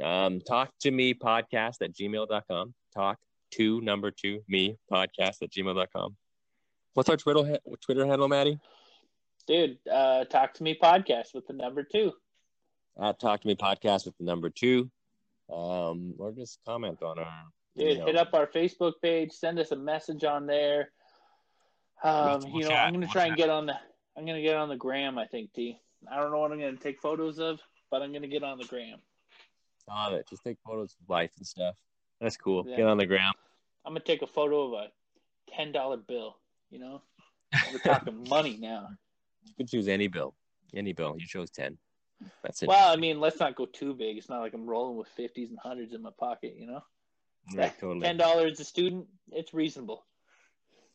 [0.01, 2.73] Um, talk to me podcast at gmail.com.
[2.93, 3.19] Talk
[3.51, 6.15] to number two me podcast at gmail.com.
[6.93, 8.59] What's our Twitter Twitter handle, Maddie?
[9.51, 12.13] Dude, uh talk to me podcast with the number two.
[13.01, 14.89] At talk to me podcast with the number two.
[15.53, 17.43] Um, or just comment on our
[17.75, 20.91] Dude, you know, hit up our Facebook page, send us a message on there.
[22.01, 23.75] Um, you know, chat, I'm gonna we'll try and get on the
[24.17, 25.81] I'm gonna get on the gram, I think, T.
[26.09, 27.59] I don't know what I'm gonna take photos of,
[27.89, 28.99] but I'm gonna get on the gram.
[29.89, 30.29] Love it.
[30.29, 31.75] Just take photos of life and stuff.
[32.21, 32.63] That's cool.
[32.65, 32.77] Yeah.
[32.77, 33.35] Get on the ground.
[33.83, 36.37] I'm gonna take a photo of a ten dollar bill,
[36.69, 37.01] you know?
[37.73, 38.87] We're talking money now.
[39.45, 40.35] You can choose any bill.
[40.73, 41.15] Any bill.
[41.17, 41.77] You chose ten.
[42.43, 42.69] That's it.
[42.69, 44.17] Well, I mean, let's not go too big.
[44.17, 46.81] It's not like I'm rolling with fifties and hundreds in my pocket, you know?
[47.55, 48.01] right, totally.
[48.01, 50.05] Ten dollars a student, it's reasonable.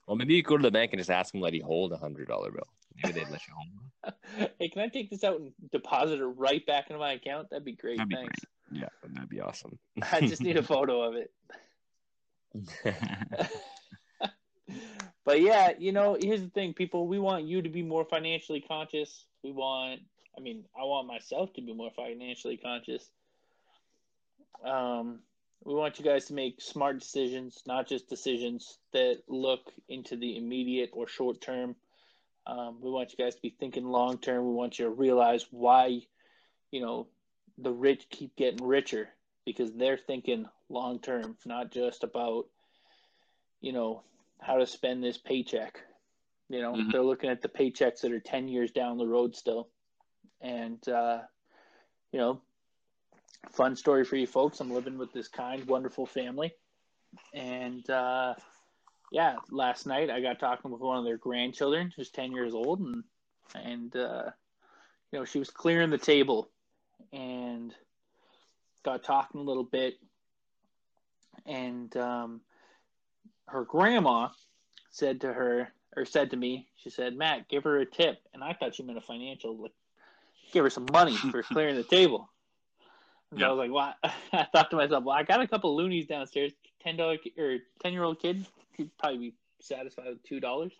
[0.07, 1.97] Well, maybe you go to the bank and just ask them let you hold a
[1.97, 2.69] hundred dollar bill.
[3.03, 4.15] Maybe they'd let you hold.
[4.59, 7.51] hey, can I take this out and deposit it right back into my account?
[7.51, 7.99] That'd be great.
[7.99, 8.41] That'd be Thanks.
[8.71, 9.79] Yeah, that'd be awesome.
[10.13, 11.33] I just need a photo of it.
[15.27, 17.09] but yeah, you know, here's the thing, people.
[17.09, 19.27] We want you to be more financially conscious.
[19.43, 20.01] We want,
[20.39, 23.11] I mean, I want myself to be more financially conscious.
[24.65, 25.19] Um,
[25.65, 30.37] we want you guys to make smart decisions, not just decisions that look into the
[30.37, 31.75] immediate or short term.
[32.47, 34.47] Um, we want you guys to be thinking long term.
[34.47, 36.03] We want you to realize why,
[36.71, 37.09] you know,
[37.59, 39.09] the rich keep getting richer
[39.45, 42.47] because they're thinking long term, not just about,
[43.61, 44.03] you know,
[44.41, 45.81] how to spend this paycheck.
[46.49, 46.93] You know, Mhm.
[46.93, 49.69] they're looking at the paychecks that are 10 years down the road still.
[50.41, 51.23] And, uh,
[52.13, 52.41] you know,
[53.51, 54.61] fun story for you folks.
[54.61, 56.55] I'm living with this kind, wonderful family.
[57.33, 58.35] And, uh,
[59.11, 62.81] yeah, last night I got talking with one of their grandchildren who's 10 years old.
[62.81, 63.05] And,
[63.55, 64.31] and, uh,
[65.11, 66.51] you know, she was clearing the table
[67.13, 67.75] and
[68.83, 69.99] got talking a little bit.
[71.45, 72.41] And um,
[73.49, 74.29] her grandma
[74.91, 78.19] said to her, or said to me, she said, Matt, give her a tip.
[78.35, 79.73] And I thought she meant a financial, like,
[80.53, 82.31] give her some money for clearing the table.
[83.31, 83.49] And Yeah.
[83.49, 83.95] I was like, well,
[84.33, 86.53] I thought to myself, well, I got a couple loonies downstairs,
[86.87, 86.99] $10
[87.39, 90.41] or 10 year old kid, he'd probably be satisfied with $2.
[90.41, 90.71] So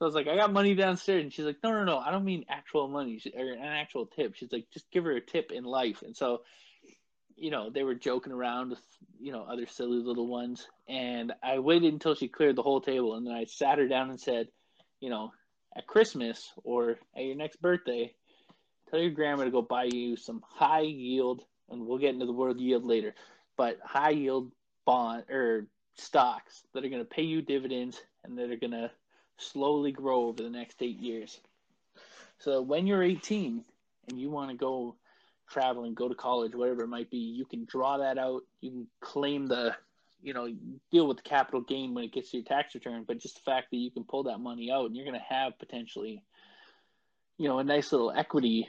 [0.00, 1.22] I was like, I got money downstairs.
[1.22, 4.06] And she's like, no, no, no, I don't mean actual money she, or an actual
[4.06, 4.34] tip.
[4.34, 6.02] She's like, just give her a tip in life.
[6.02, 6.42] And so,
[7.42, 8.78] you know, they were joking around with,
[9.20, 10.68] you know, other silly little ones.
[10.88, 13.16] And I waited until she cleared the whole table.
[13.16, 14.46] And then I sat her down and said,
[15.00, 15.32] you know,
[15.76, 18.14] at Christmas or at your next birthday,
[18.88, 22.32] tell your grandma to go buy you some high yield, and we'll get into the
[22.32, 23.12] word yield later,
[23.56, 24.52] but high yield
[24.86, 28.88] bond or stocks that are going to pay you dividends and that are going to
[29.38, 31.40] slowly grow over the next eight years.
[32.38, 33.64] So when you're 18
[34.08, 34.94] and you want to go
[35.52, 38.42] traveling, go to college, whatever it might be, you can draw that out.
[38.60, 39.76] You can claim the,
[40.22, 40.48] you know,
[40.90, 43.04] deal with the capital gain when it gets to your tax return.
[43.06, 45.34] But just the fact that you can pull that money out and you're going to
[45.34, 46.22] have potentially,
[47.38, 48.68] you know, a nice little equity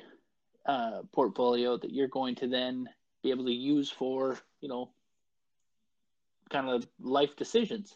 [0.66, 2.90] uh, portfolio that you're going to then
[3.22, 4.90] be able to use for, you know,
[6.50, 7.96] kind of life decisions.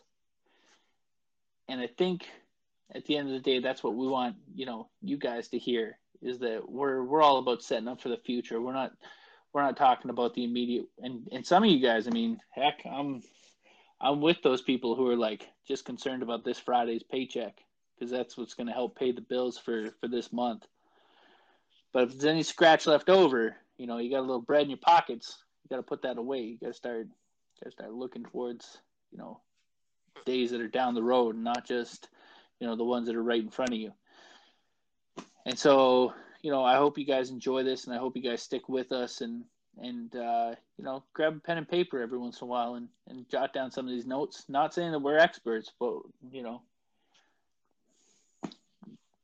[1.67, 2.25] And I think
[2.93, 5.57] at the end of the day, that's what we want, you know, you guys to
[5.57, 8.61] hear is that we're we're all about setting up for the future.
[8.61, 8.93] We're not
[9.53, 12.79] we're not talking about the immediate and and some of you guys, I mean, heck,
[12.85, 13.21] I'm
[13.99, 17.57] I'm with those people who are like just concerned about this Friday's paycheck
[17.97, 20.65] because that's what's going to help pay the bills for for this month.
[21.93, 24.69] But if there's any scratch left over, you know, you got a little bread in
[24.69, 26.41] your pockets, you got to put that away.
[26.41, 27.07] You got to start
[27.63, 28.77] got to start looking towards,
[29.11, 29.41] you know,
[30.25, 32.09] days that are down the road, not just,
[32.59, 33.93] you know, the ones that are right in front of you.
[35.47, 38.43] And so, you know, I hope you guys enjoy this, and I hope you guys
[38.43, 39.45] stick with us, and
[39.81, 42.89] and uh, you know, grab a pen and paper every once in a while, and
[43.07, 44.43] and jot down some of these notes.
[44.49, 45.99] Not saying that we're experts, but
[46.33, 46.61] you know,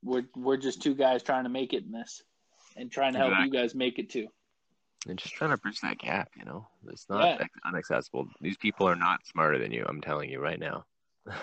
[0.01, 2.23] we're we're just two guys trying to make it in this,
[2.77, 3.57] and trying to help Exactly.
[3.57, 4.27] you guys make it too.
[5.05, 7.47] And just trying to bridge that gap, you know, it's not Yeah.
[7.69, 8.29] unaccessible.
[8.39, 9.85] These people are not smarter than you.
[9.85, 10.85] I'm telling you right now.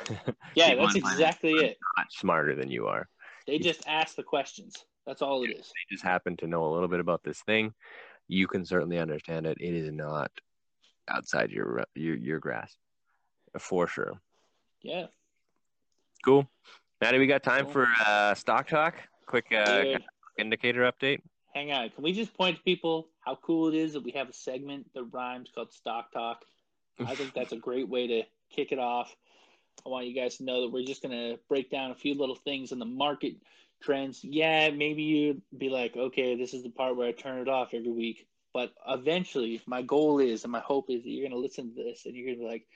[0.57, 1.79] Yeah, that's exactly it.
[1.97, 3.09] Not smarter than you are.
[3.47, 4.85] They just ask the questions.
[5.07, 5.67] That's all it is.
[5.67, 7.73] They just happen to know a little bit about this thing.
[8.29, 9.59] You can certainly understand it.
[9.61, 10.31] It is not
[11.09, 12.77] outside your your your grasp,
[13.59, 14.21] for sure.
[14.83, 15.07] Yeah.
[16.25, 16.49] Cool,
[17.01, 17.19] Maddie.
[17.19, 18.95] We got time for uh, stock talk.
[19.27, 19.99] Quick uh,
[20.39, 21.21] indicator update.
[21.55, 21.91] hang on.
[21.91, 24.87] Can we just point to people how cool it is that we have a segment
[24.95, 26.45] that rhymes called Stock Talk?
[27.05, 28.23] I think that's a great way to
[28.55, 29.15] kick it off.
[29.85, 32.15] I want you guys to know that we're just going to break down a few
[32.15, 33.35] little things in the market
[33.83, 34.21] trends.
[34.23, 37.73] Yeah, maybe you'd be like, okay, this is the part where I turn it off
[37.73, 38.27] every week.
[38.53, 41.83] But eventually, my goal is and my hope is that you're going to listen to
[41.83, 42.67] this and you're going to be like,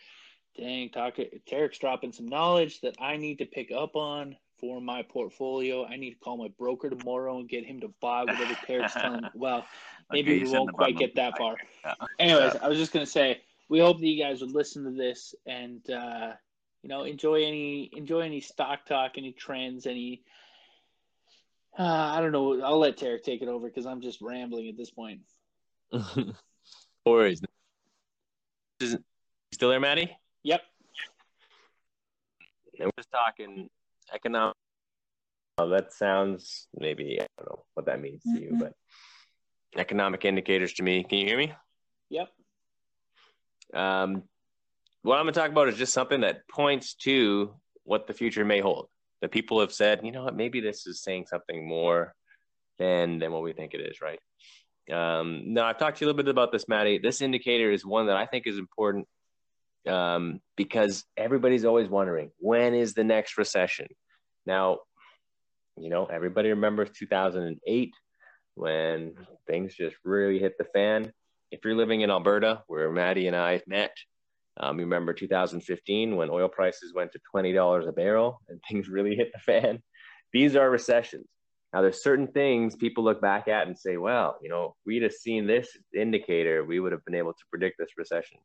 [0.57, 1.16] dang, talk,
[1.50, 5.85] Tarek's dropping some knowledge that I need to pick up on for my portfolio.
[5.85, 9.22] I need to call my broker tomorrow and get him to buy whatever Tarek's telling
[9.22, 9.28] me.
[9.35, 9.66] Well,
[10.12, 11.57] maybe Okay, we won't quite get that far.
[11.85, 11.94] Yeah.
[12.18, 15.35] Anyways, I was just gonna say we hope that you guys would listen to this
[15.46, 16.33] and uh,
[16.85, 20.23] you know enjoy any enjoy any stock talk, any trends, any.
[21.77, 22.61] Uh, I don't know.
[22.62, 25.20] I'll let Tarek take it over because I'm just rambling at this point.
[27.07, 27.42] No worries.
[28.81, 28.97] Is
[29.53, 30.16] still there, Maddie?
[30.42, 30.62] Yep.
[32.79, 33.68] And we're just talking
[34.14, 34.57] economic.
[35.59, 38.59] Well, that sounds maybe I don't know what that means to you, Mhm.
[38.59, 38.73] but
[39.77, 41.05] economic indicators to me.
[41.05, 41.53] Can you hear me?
[42.09, 42.33] Yep.
[43.75, 44.23] Um,
[45.05, 48.45] what I'm going to talk about is just something that points to what the future
[48.45, 48.88] may hold.
[49.21, 52.14] That people have said, you know what, maybe this is saying something more
[52.79, 54.19] than than what we think it is, right?
[54.90, 56.99] Um, now, I've talked to you a little bit about this, Maddie.
[56.99, 59.07] This indicator is one that I think is important
[59.87, 63.88] um, because everybody's always wondering when is the next recession.
[64.47, 64.79] Now,
[65.77, 67.93] you know, everybody remembers 2008
[68.55, 69.14] when
[69.47, 71.12] things just really hit the fan.
[71.51, 73.95] If you're living in Alberta, where Maddie and I met,
[74.59, 79.17] um, you remember 2015 when oil prices went to $20 a barrel and things really
[79.17, 79.83] hit the fan.
[80.33, 81.27] These are recessions.
[81.73, 85.12] Now, there's certain things people look back at and say, well, you know, we'd have
[85.12, 88.38] seen this indicator, we would have been able to predict this recession.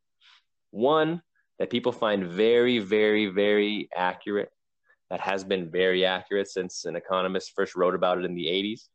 [0.72, 1.22] One
[1.60, 4.50] that people find very, very, very accurate,
[5.10, 8.88] that has been very accurate since an economist first wrote about it in the 80s.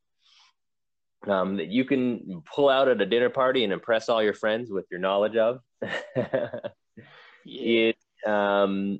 [1.29, 4.69] Um, that you can pull out at a dinner party and impress all your friends
[4.69, 5.59] with your knowledge of
[6.97, 7.91] Yeah.
[7.93, 8.99] is um,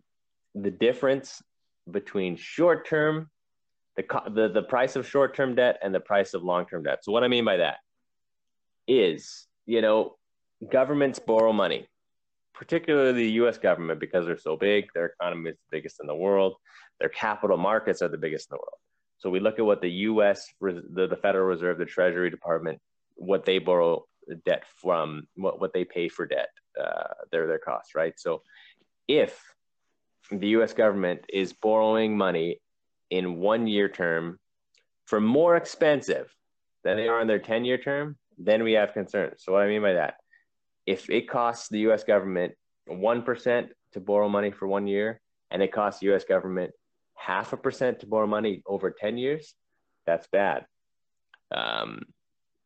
[0.54, 1.42] the difference
[1.90, 3.30] between short term,
[3.98, 7.04] the, the, the price of short term debt and the price of long term debt.
[7.04, 7.78] So, what I mean by that
[8.88, 10.16] is, you know,
[10.72, 11.88] governments borrow money,
[12.54, 16.16] particularly the US government, because they're so big, their economy is the biggest in the
[16.16, 16.56] world,
[17.00, 18.80] their capital markets are the biggest in the world.
[19.18, 22.80] So, we look at what the US, the, the Federal Reserve, the Treasury Department,
[23.16, 24.06] what they borrow
[24.46, 26.50] debt from, what, what they pay for debt,
[27.32, 28.14] their, their costs, right?
[28.20, 28.42] So,
[29.08, 29.40] if
[30.32, 32.60] the US government is borrowing money
[33.10, 34.40] in one year term
[35.06, 36.34] for more expensive
[36.84, 39.44] than they are in their 10 year term, then we have concerns.
[39.44, 40.16] So, what I mean by that,
[40.86, 42.54] if it costs the US government
[42.90, 46.72] 1% to borrow money for one year and it costs the US government
[47.16, 49.56] half a percent to borrow money over 10 years,
[50.06, 50.66] that's bad.
[51.54, 52.04] Um,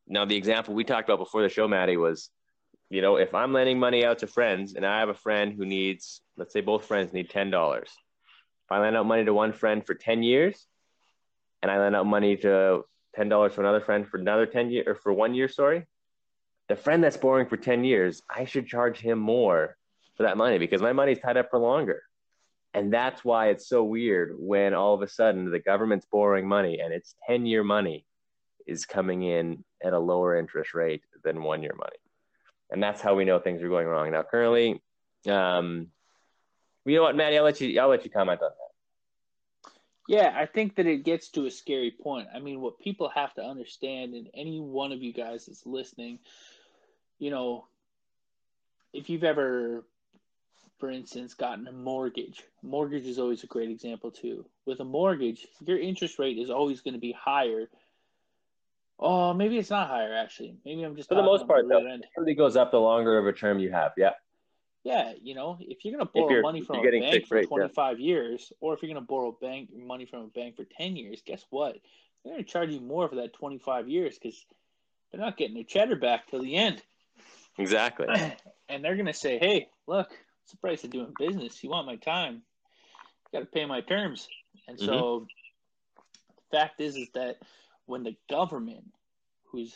[0.07, 2.29] now, the example we talked about before the show, Maddie, was
[2.89, 5.65] you know, if I'm lending money out to friends and I have a friend who
[5.65, 7.83] needs, let's say both friends need $10.
[7.83, 7.91] If
[8.71, 10.65] I lend out money to one friend for 10 years
[11.61, 12.83] and I lend out money to
[13.17, 15.85] $10 to another friend for another 10 year or for one year, sorry,
[16.67, 19.75] the friend that's borrowing for 10 years, I should charge him more
[20.17, 22.01] for that money because my money's tied up for longer.
[22.73, 26.79] And that's why it's so weird when all of a sudden the government's borrowing money
[26.79, 28.05] and it's 10 year money
[28.65, 31.97] is coming in at a lower interest rate than one year money
[32.69, 34.11] and that's how we know things are going wrong.
[34.11, 34.81] Now, currently,
[35.27, 35.87] um,
[36.85, 38.69] you know what, Maddie, I'll let you, I'll let you comment on that.
[40.07, 42.29] Yeah, I think that it gets to a scary point.
[42.33, 46.17] I mean, what people have to understand, and any one of you guys that's listening,
[47.19, 47.67] you know,
[48.91, 49.85] if you've ever,
[50.79, 54.45] for instance, gotten a mortgage, mortgage is always a great example too.
[54.65, 57.69] With a mortgage, your interest rate is always going to be higher.
[59.01, 60.55] Oh, maybe it's not higher actually.
[60.65, 62.03] Maybe I'm just For the most part, the though, red end.
[62.03, 63.93] it really goes up the longer of a term you have.
[63.97, 64.11] Yeah.
[64.83, 67.43] Yeah, you know, if you're going to borrow you're- money from a bank for rate,
[67.43, 67.47] yeah.
[67.67, 70.95] 25 years, or if you're going to borrow bank money from a bank for 10
[70.95, 71.77] years, guess what?
[72.23, 74.45] They're going to charge you more for that 25 years because
[75.11, 76.81] they're not getting their cheddar back till the end.
[77.57, 78.07] Exactly.
[78.69, 80.09] and they're going to say, hey, look,
[80.43, 81.61] it's the price of doing business.
[81.63, 82.41] You want my time,
[83.31, 84.27] you got to pay my terms.
[84.67, 84.91] And so
[85.21, 86.57] Mm-hmm.
[86.57, 87.37] fact is, is that
[87.89, 88.85] when the government,
[89.45, 89.73] who's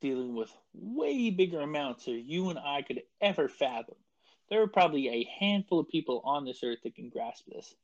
[0.00, 3.96] dealing with way bigger amounts than you and I could ever fathom,
[4.48, 7.74] there are probably a handful of people on this earth that can grasp this.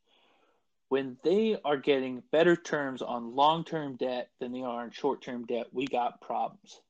[0.88, 5.22] When they are getting better terms on long term debt than they are on short
[5.22, 6.80] term debt, we got problems.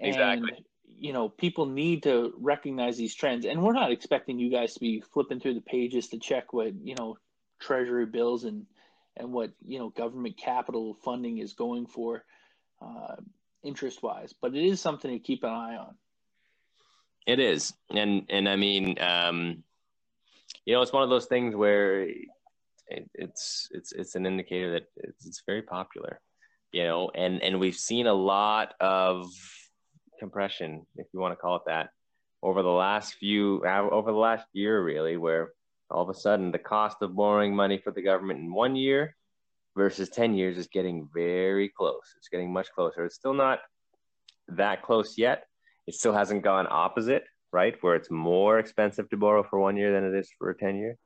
[0.00, 0.52] Exactly.
[0.54, 0.64] And,
[0.98, 3.46] you know, people need to recognize these trends.
[3.46, 6.74] And we're not expecting you guys to be flipping through the pages to check what,
[6.82, 7.16] you know,
[7.58, 8.66] treasury bills and
[9.18, 12.24] and what, you know, government capital funding is going for
[12.80, 13.16] uh,
[13.62, 14.34] interest wise.
[14.40, 15.94] But it is something to keep an eye on.
[17.26, 17.74] It is.
[17.90, 19.62] And and I mean, um,
[20.64, 24.84] you know, it's one of those things where it, it's it's it's an indicator that
[24.96, 26.20] it's, it's very popular
[26.72, 29.30] you know and and we've seen a lot of
[30.18, 31.90] compression, if you want to call it that,
[32.42, 35.52] over the last few, over the last year, really, where
[35.90, 39.16] all of a sudden the cost of borrowing money for the government in one year
[39.76, 42.02] versus 10 years is getting very close.
[42.16, 43.04] It's getting much closer.
[43.04, 43.60] It's still not
[44.48, 45.46] that close yet.
[45.86, 47.76] It still hasn't gone opposite, right?
[47.80, 50.98] Where it's more expensive to borrow for one year than it is for 10 years.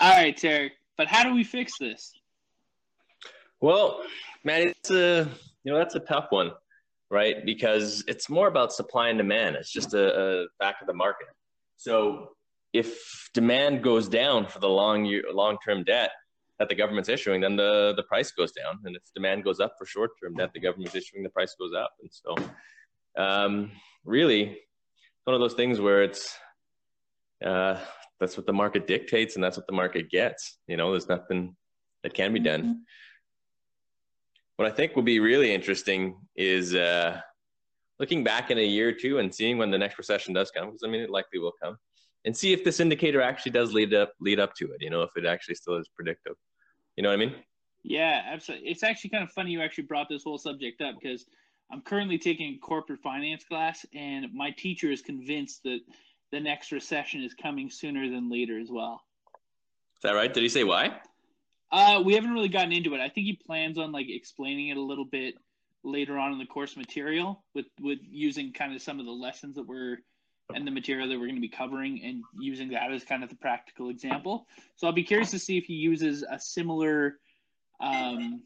[0.00, 0.72] All right, Terry.
[0.96, 2.12] But how do we fix this?
[3.60, 4.02] Well,
[4.44, 5.28] man, it's a
[5.64, 6.50] you know that's a tough one
[7.12, 7.44] right?
[7.44, 9.54] Because it's more about supply and demand.
[9.54, 11.26] It's just a, a back of the market.
[11.76, 12.30] So
[12.72, 16.12] if demand goes down for the long year, long term debt
[16.58, 18.80] that the government's issuing, then the the price goes down.
[18.84, 21.72] And if demand goes up for short term debt, the government's issuing, the price goes
[21.74, 21.92] up.
[22.00, 22.36] And so,
[23.22, 23.72] um,
[24.04, 26.36] really, it's one of those things where it's
[27.44, 27.78] uh,
[28.20, 30.58] that's what the market dictates, and that's what the market gets.
[30.66, 31.56] You know, there's nothing
[32.02, 32.62] that can be done.
[32.62, 32.82] Mm-hmm
[34.62, 37.20] what I think will be really interesting is uh,
[37.98, 40.66] looking back in a year or two and seeing when the next recession does come,
[40.66, 41.76] because I mean it likely will come,
[42.24, 44.80] and see if this indicator actually does lead up lead up to it.
[44.80, 46.34] You know, if it actually still is predictive.
[46.96, 47.34] You know what I mean?
[47.82, 48.68] Yeah, absolutely.
[48.68, 51.26] It's actually kind of funny you actually brought this whole subject up because
[51.72, 55.80] I'm currently taking corporate finance class, and my teacher is convinced that
[56.30, 59.02] the next recession is coming sooner than later as well.
[59.96, 60.32] Is that right?
[60.32, 61.00] Did he say why?
[61.70, 63.00] Uh, we haven't really gotten into it.
[63.00, 65.34] I think he plans on like explaining it a little bit
[65.84, 69.56] later on in the course material with with using kind of some of the lessons
[69.56, 69.98] that we're
[70.54, 73.30] and the material that we're going to be covering and using that as kind of
[73.30, 74.46] the practical example.
[74.76, 77.18] So I'll be curious to see if he uses a similar
[77.80, 78.42] um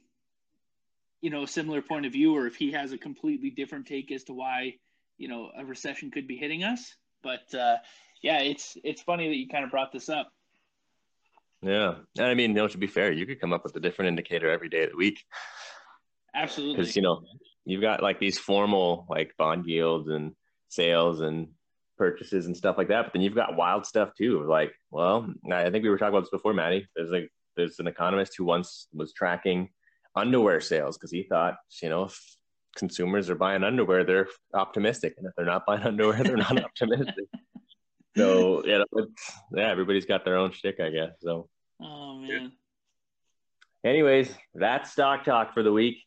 [1.22, 4.22] you know, similar point of view or if he has a completely different take as
[4.24, 4.74] to why,
[5.16, 6.94] you know, a recession could be hitting us.
[7.22, 7.76] But uh
[8.22, 10.32] yeah, it's it's funny that you kind of brought this up.
[11.62, 13.80] Yeah, and I mean, you know, to be fair, you could come up with a
[13.80, 15.24] different indicator every day of the week.
[16.34, 17.22] Absolutely, because you know
[17.64, 20.32] you've got like these formal like bond yields and
[20.68, 21.48] sales and
[21.96, 24.44] purchases and stuff like that, but then you've got wild stuff too.
[24.44, 26.86] Like, well, I think we were talking about this before, Maddie.
[26.94, 29.70] There's like there's an economist who once was tracking
[30.14, 32.20] underwear sales because he thought, you know, if
[32.76, 37.26] consumers are buying underwear, they're optimistic, and if they're not buying underwear, they're not optimistic
[38.16, 38.82] so yeah,
[39.54, 41.10] yeah, everybody's got their own shtick, I guess.
[41.20, 41.48] So.
[41.80, 42.52] Oh man.
[43.84, 45.98] Anyways, that's stock talk for the week,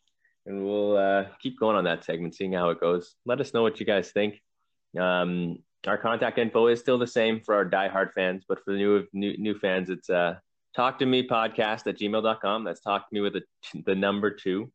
[0.44, 3.14] and we'll uh, keep going on that segment, seeing how it goes.
[3.24, 4.40] Let us know what you guys think.
[4.98, 8.78] Um, our contact info is still the same for our diehard fans, but for the
[8.78, 10.34] new new, new fans, it's uh,
[10.74, 12.64] talk to me podcast at gmail.com.
[12.64, 13.42] That's talk to me with the,
[13.86, 14.70] the number two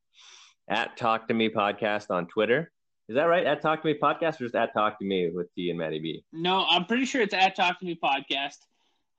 [0.68, 2.72] at talk to me podcast on Twitter.
[3.08, 3.46] Is that right?
[3.46, 6.00] At Talk to Me Podcast or just at Talk to Me with T and Maddie
[6.00, 6.24] B?
[6.34, 8.58] No, I'm pretty sure it's at Talk to Me Podcast.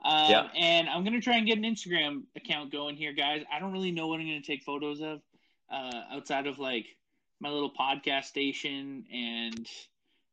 [0.04, 0.48] Um, yeah.
[0.56, 3.44] And I'm going to try and get an Instagram account going here, guys.
[3.52, 5.20] I don't really know what I'm going to take photos of
[5.72, 6.86] uh, outside of like
[7.40, 9.04] my little podcast station.
[9.12, 9.68] And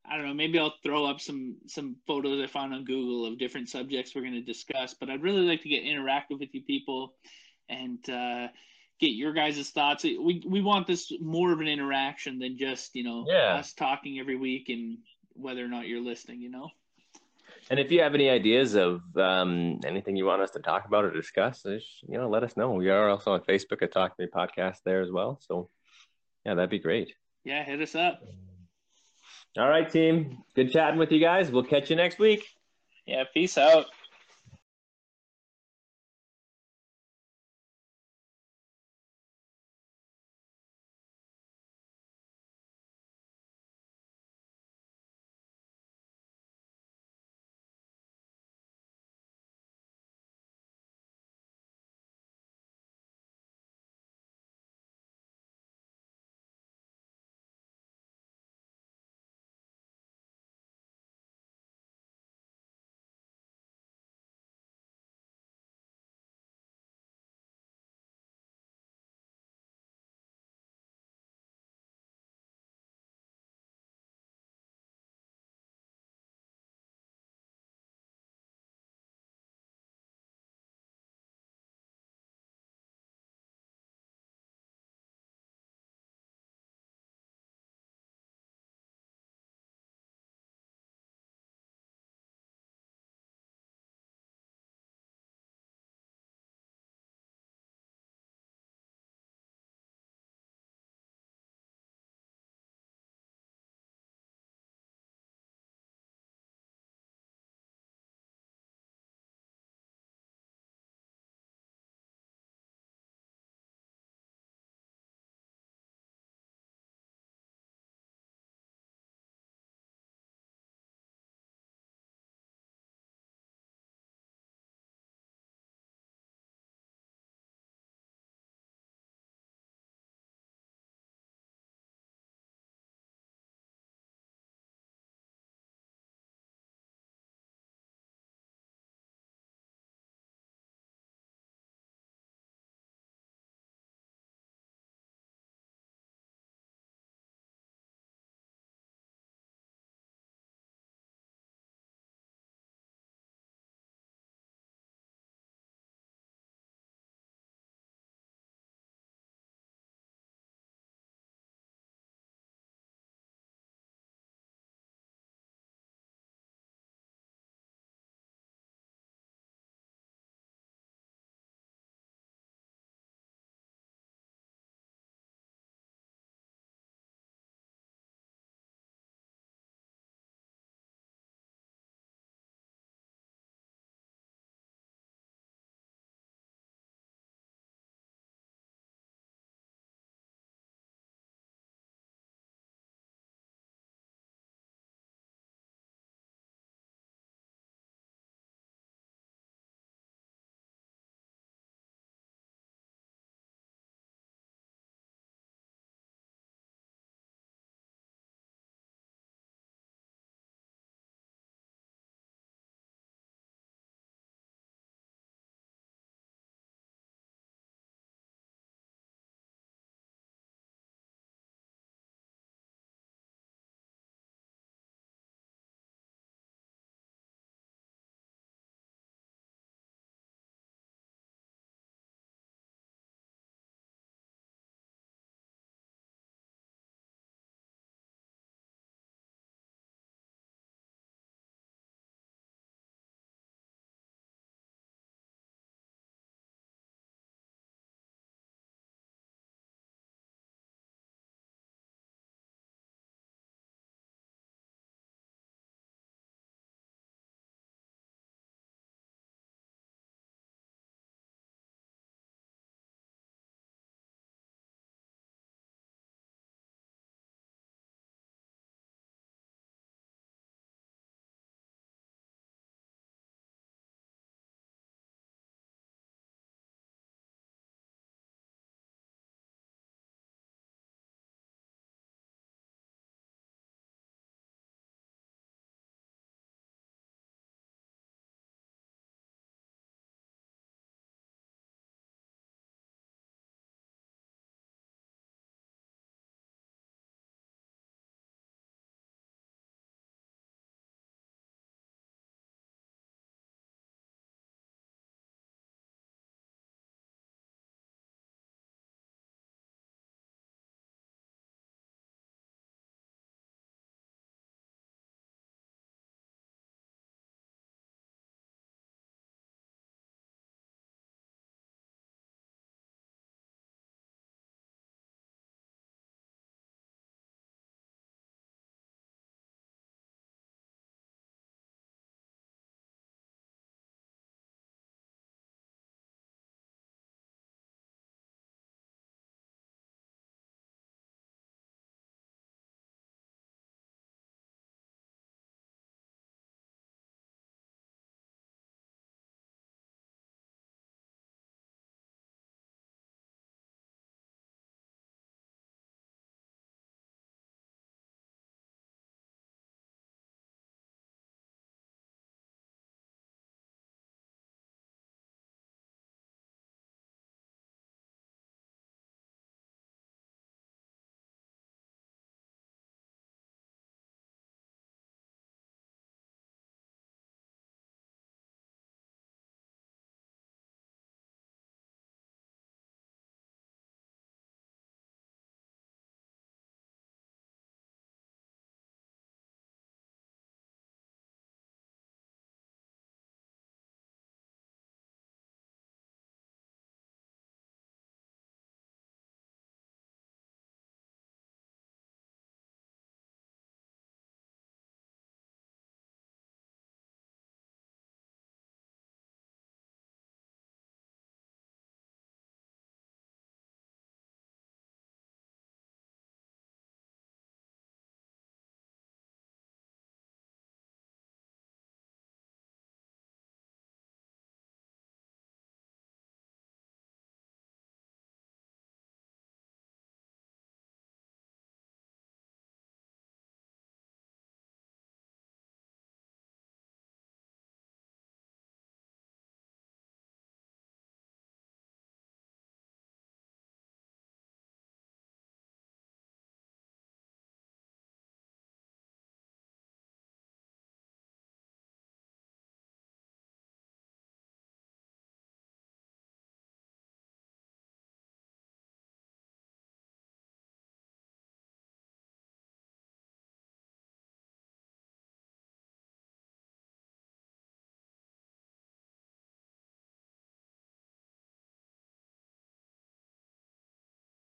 [0.09, 3.39] I don't know, maybe I'll throw up some, some photos I found on Google of
[3.39, 4.93] different subjects we're going to discuss.
[4.93, 7.15] But I'd really like to get interactive with you people.
[7.69, 8.47] And, uh,
[8.99, 10.03] get your guys' thoughts.
[10.03, 13.55] We we want this more of an interaction than just you know yeah.
[13.55, 14.97] us talking every week and
[15.33, 16.41] whether or not you're listening.
[16.41, 16.69] You know.
[17.69, 21.05] And if you have any ideas of um, anything you want us to talk about
[21.05, 22.71] or discuss, just, you know, let us know.
[22.71, 25.39] We are also on Facebook at Talk to Me Podcast there as well.
[25.47, 25.69] So,
[26.45, 27.13] yeah, that'd be great.
[27.45, 28.21] Yeah, hit us up.
[29.57, 30.43] All right, team.
[30.55, 31.51] Good chatting with you guys.
[31.51, 32.43] We'll catch you next week.
[33.05, 33.85] Yeah, peace out.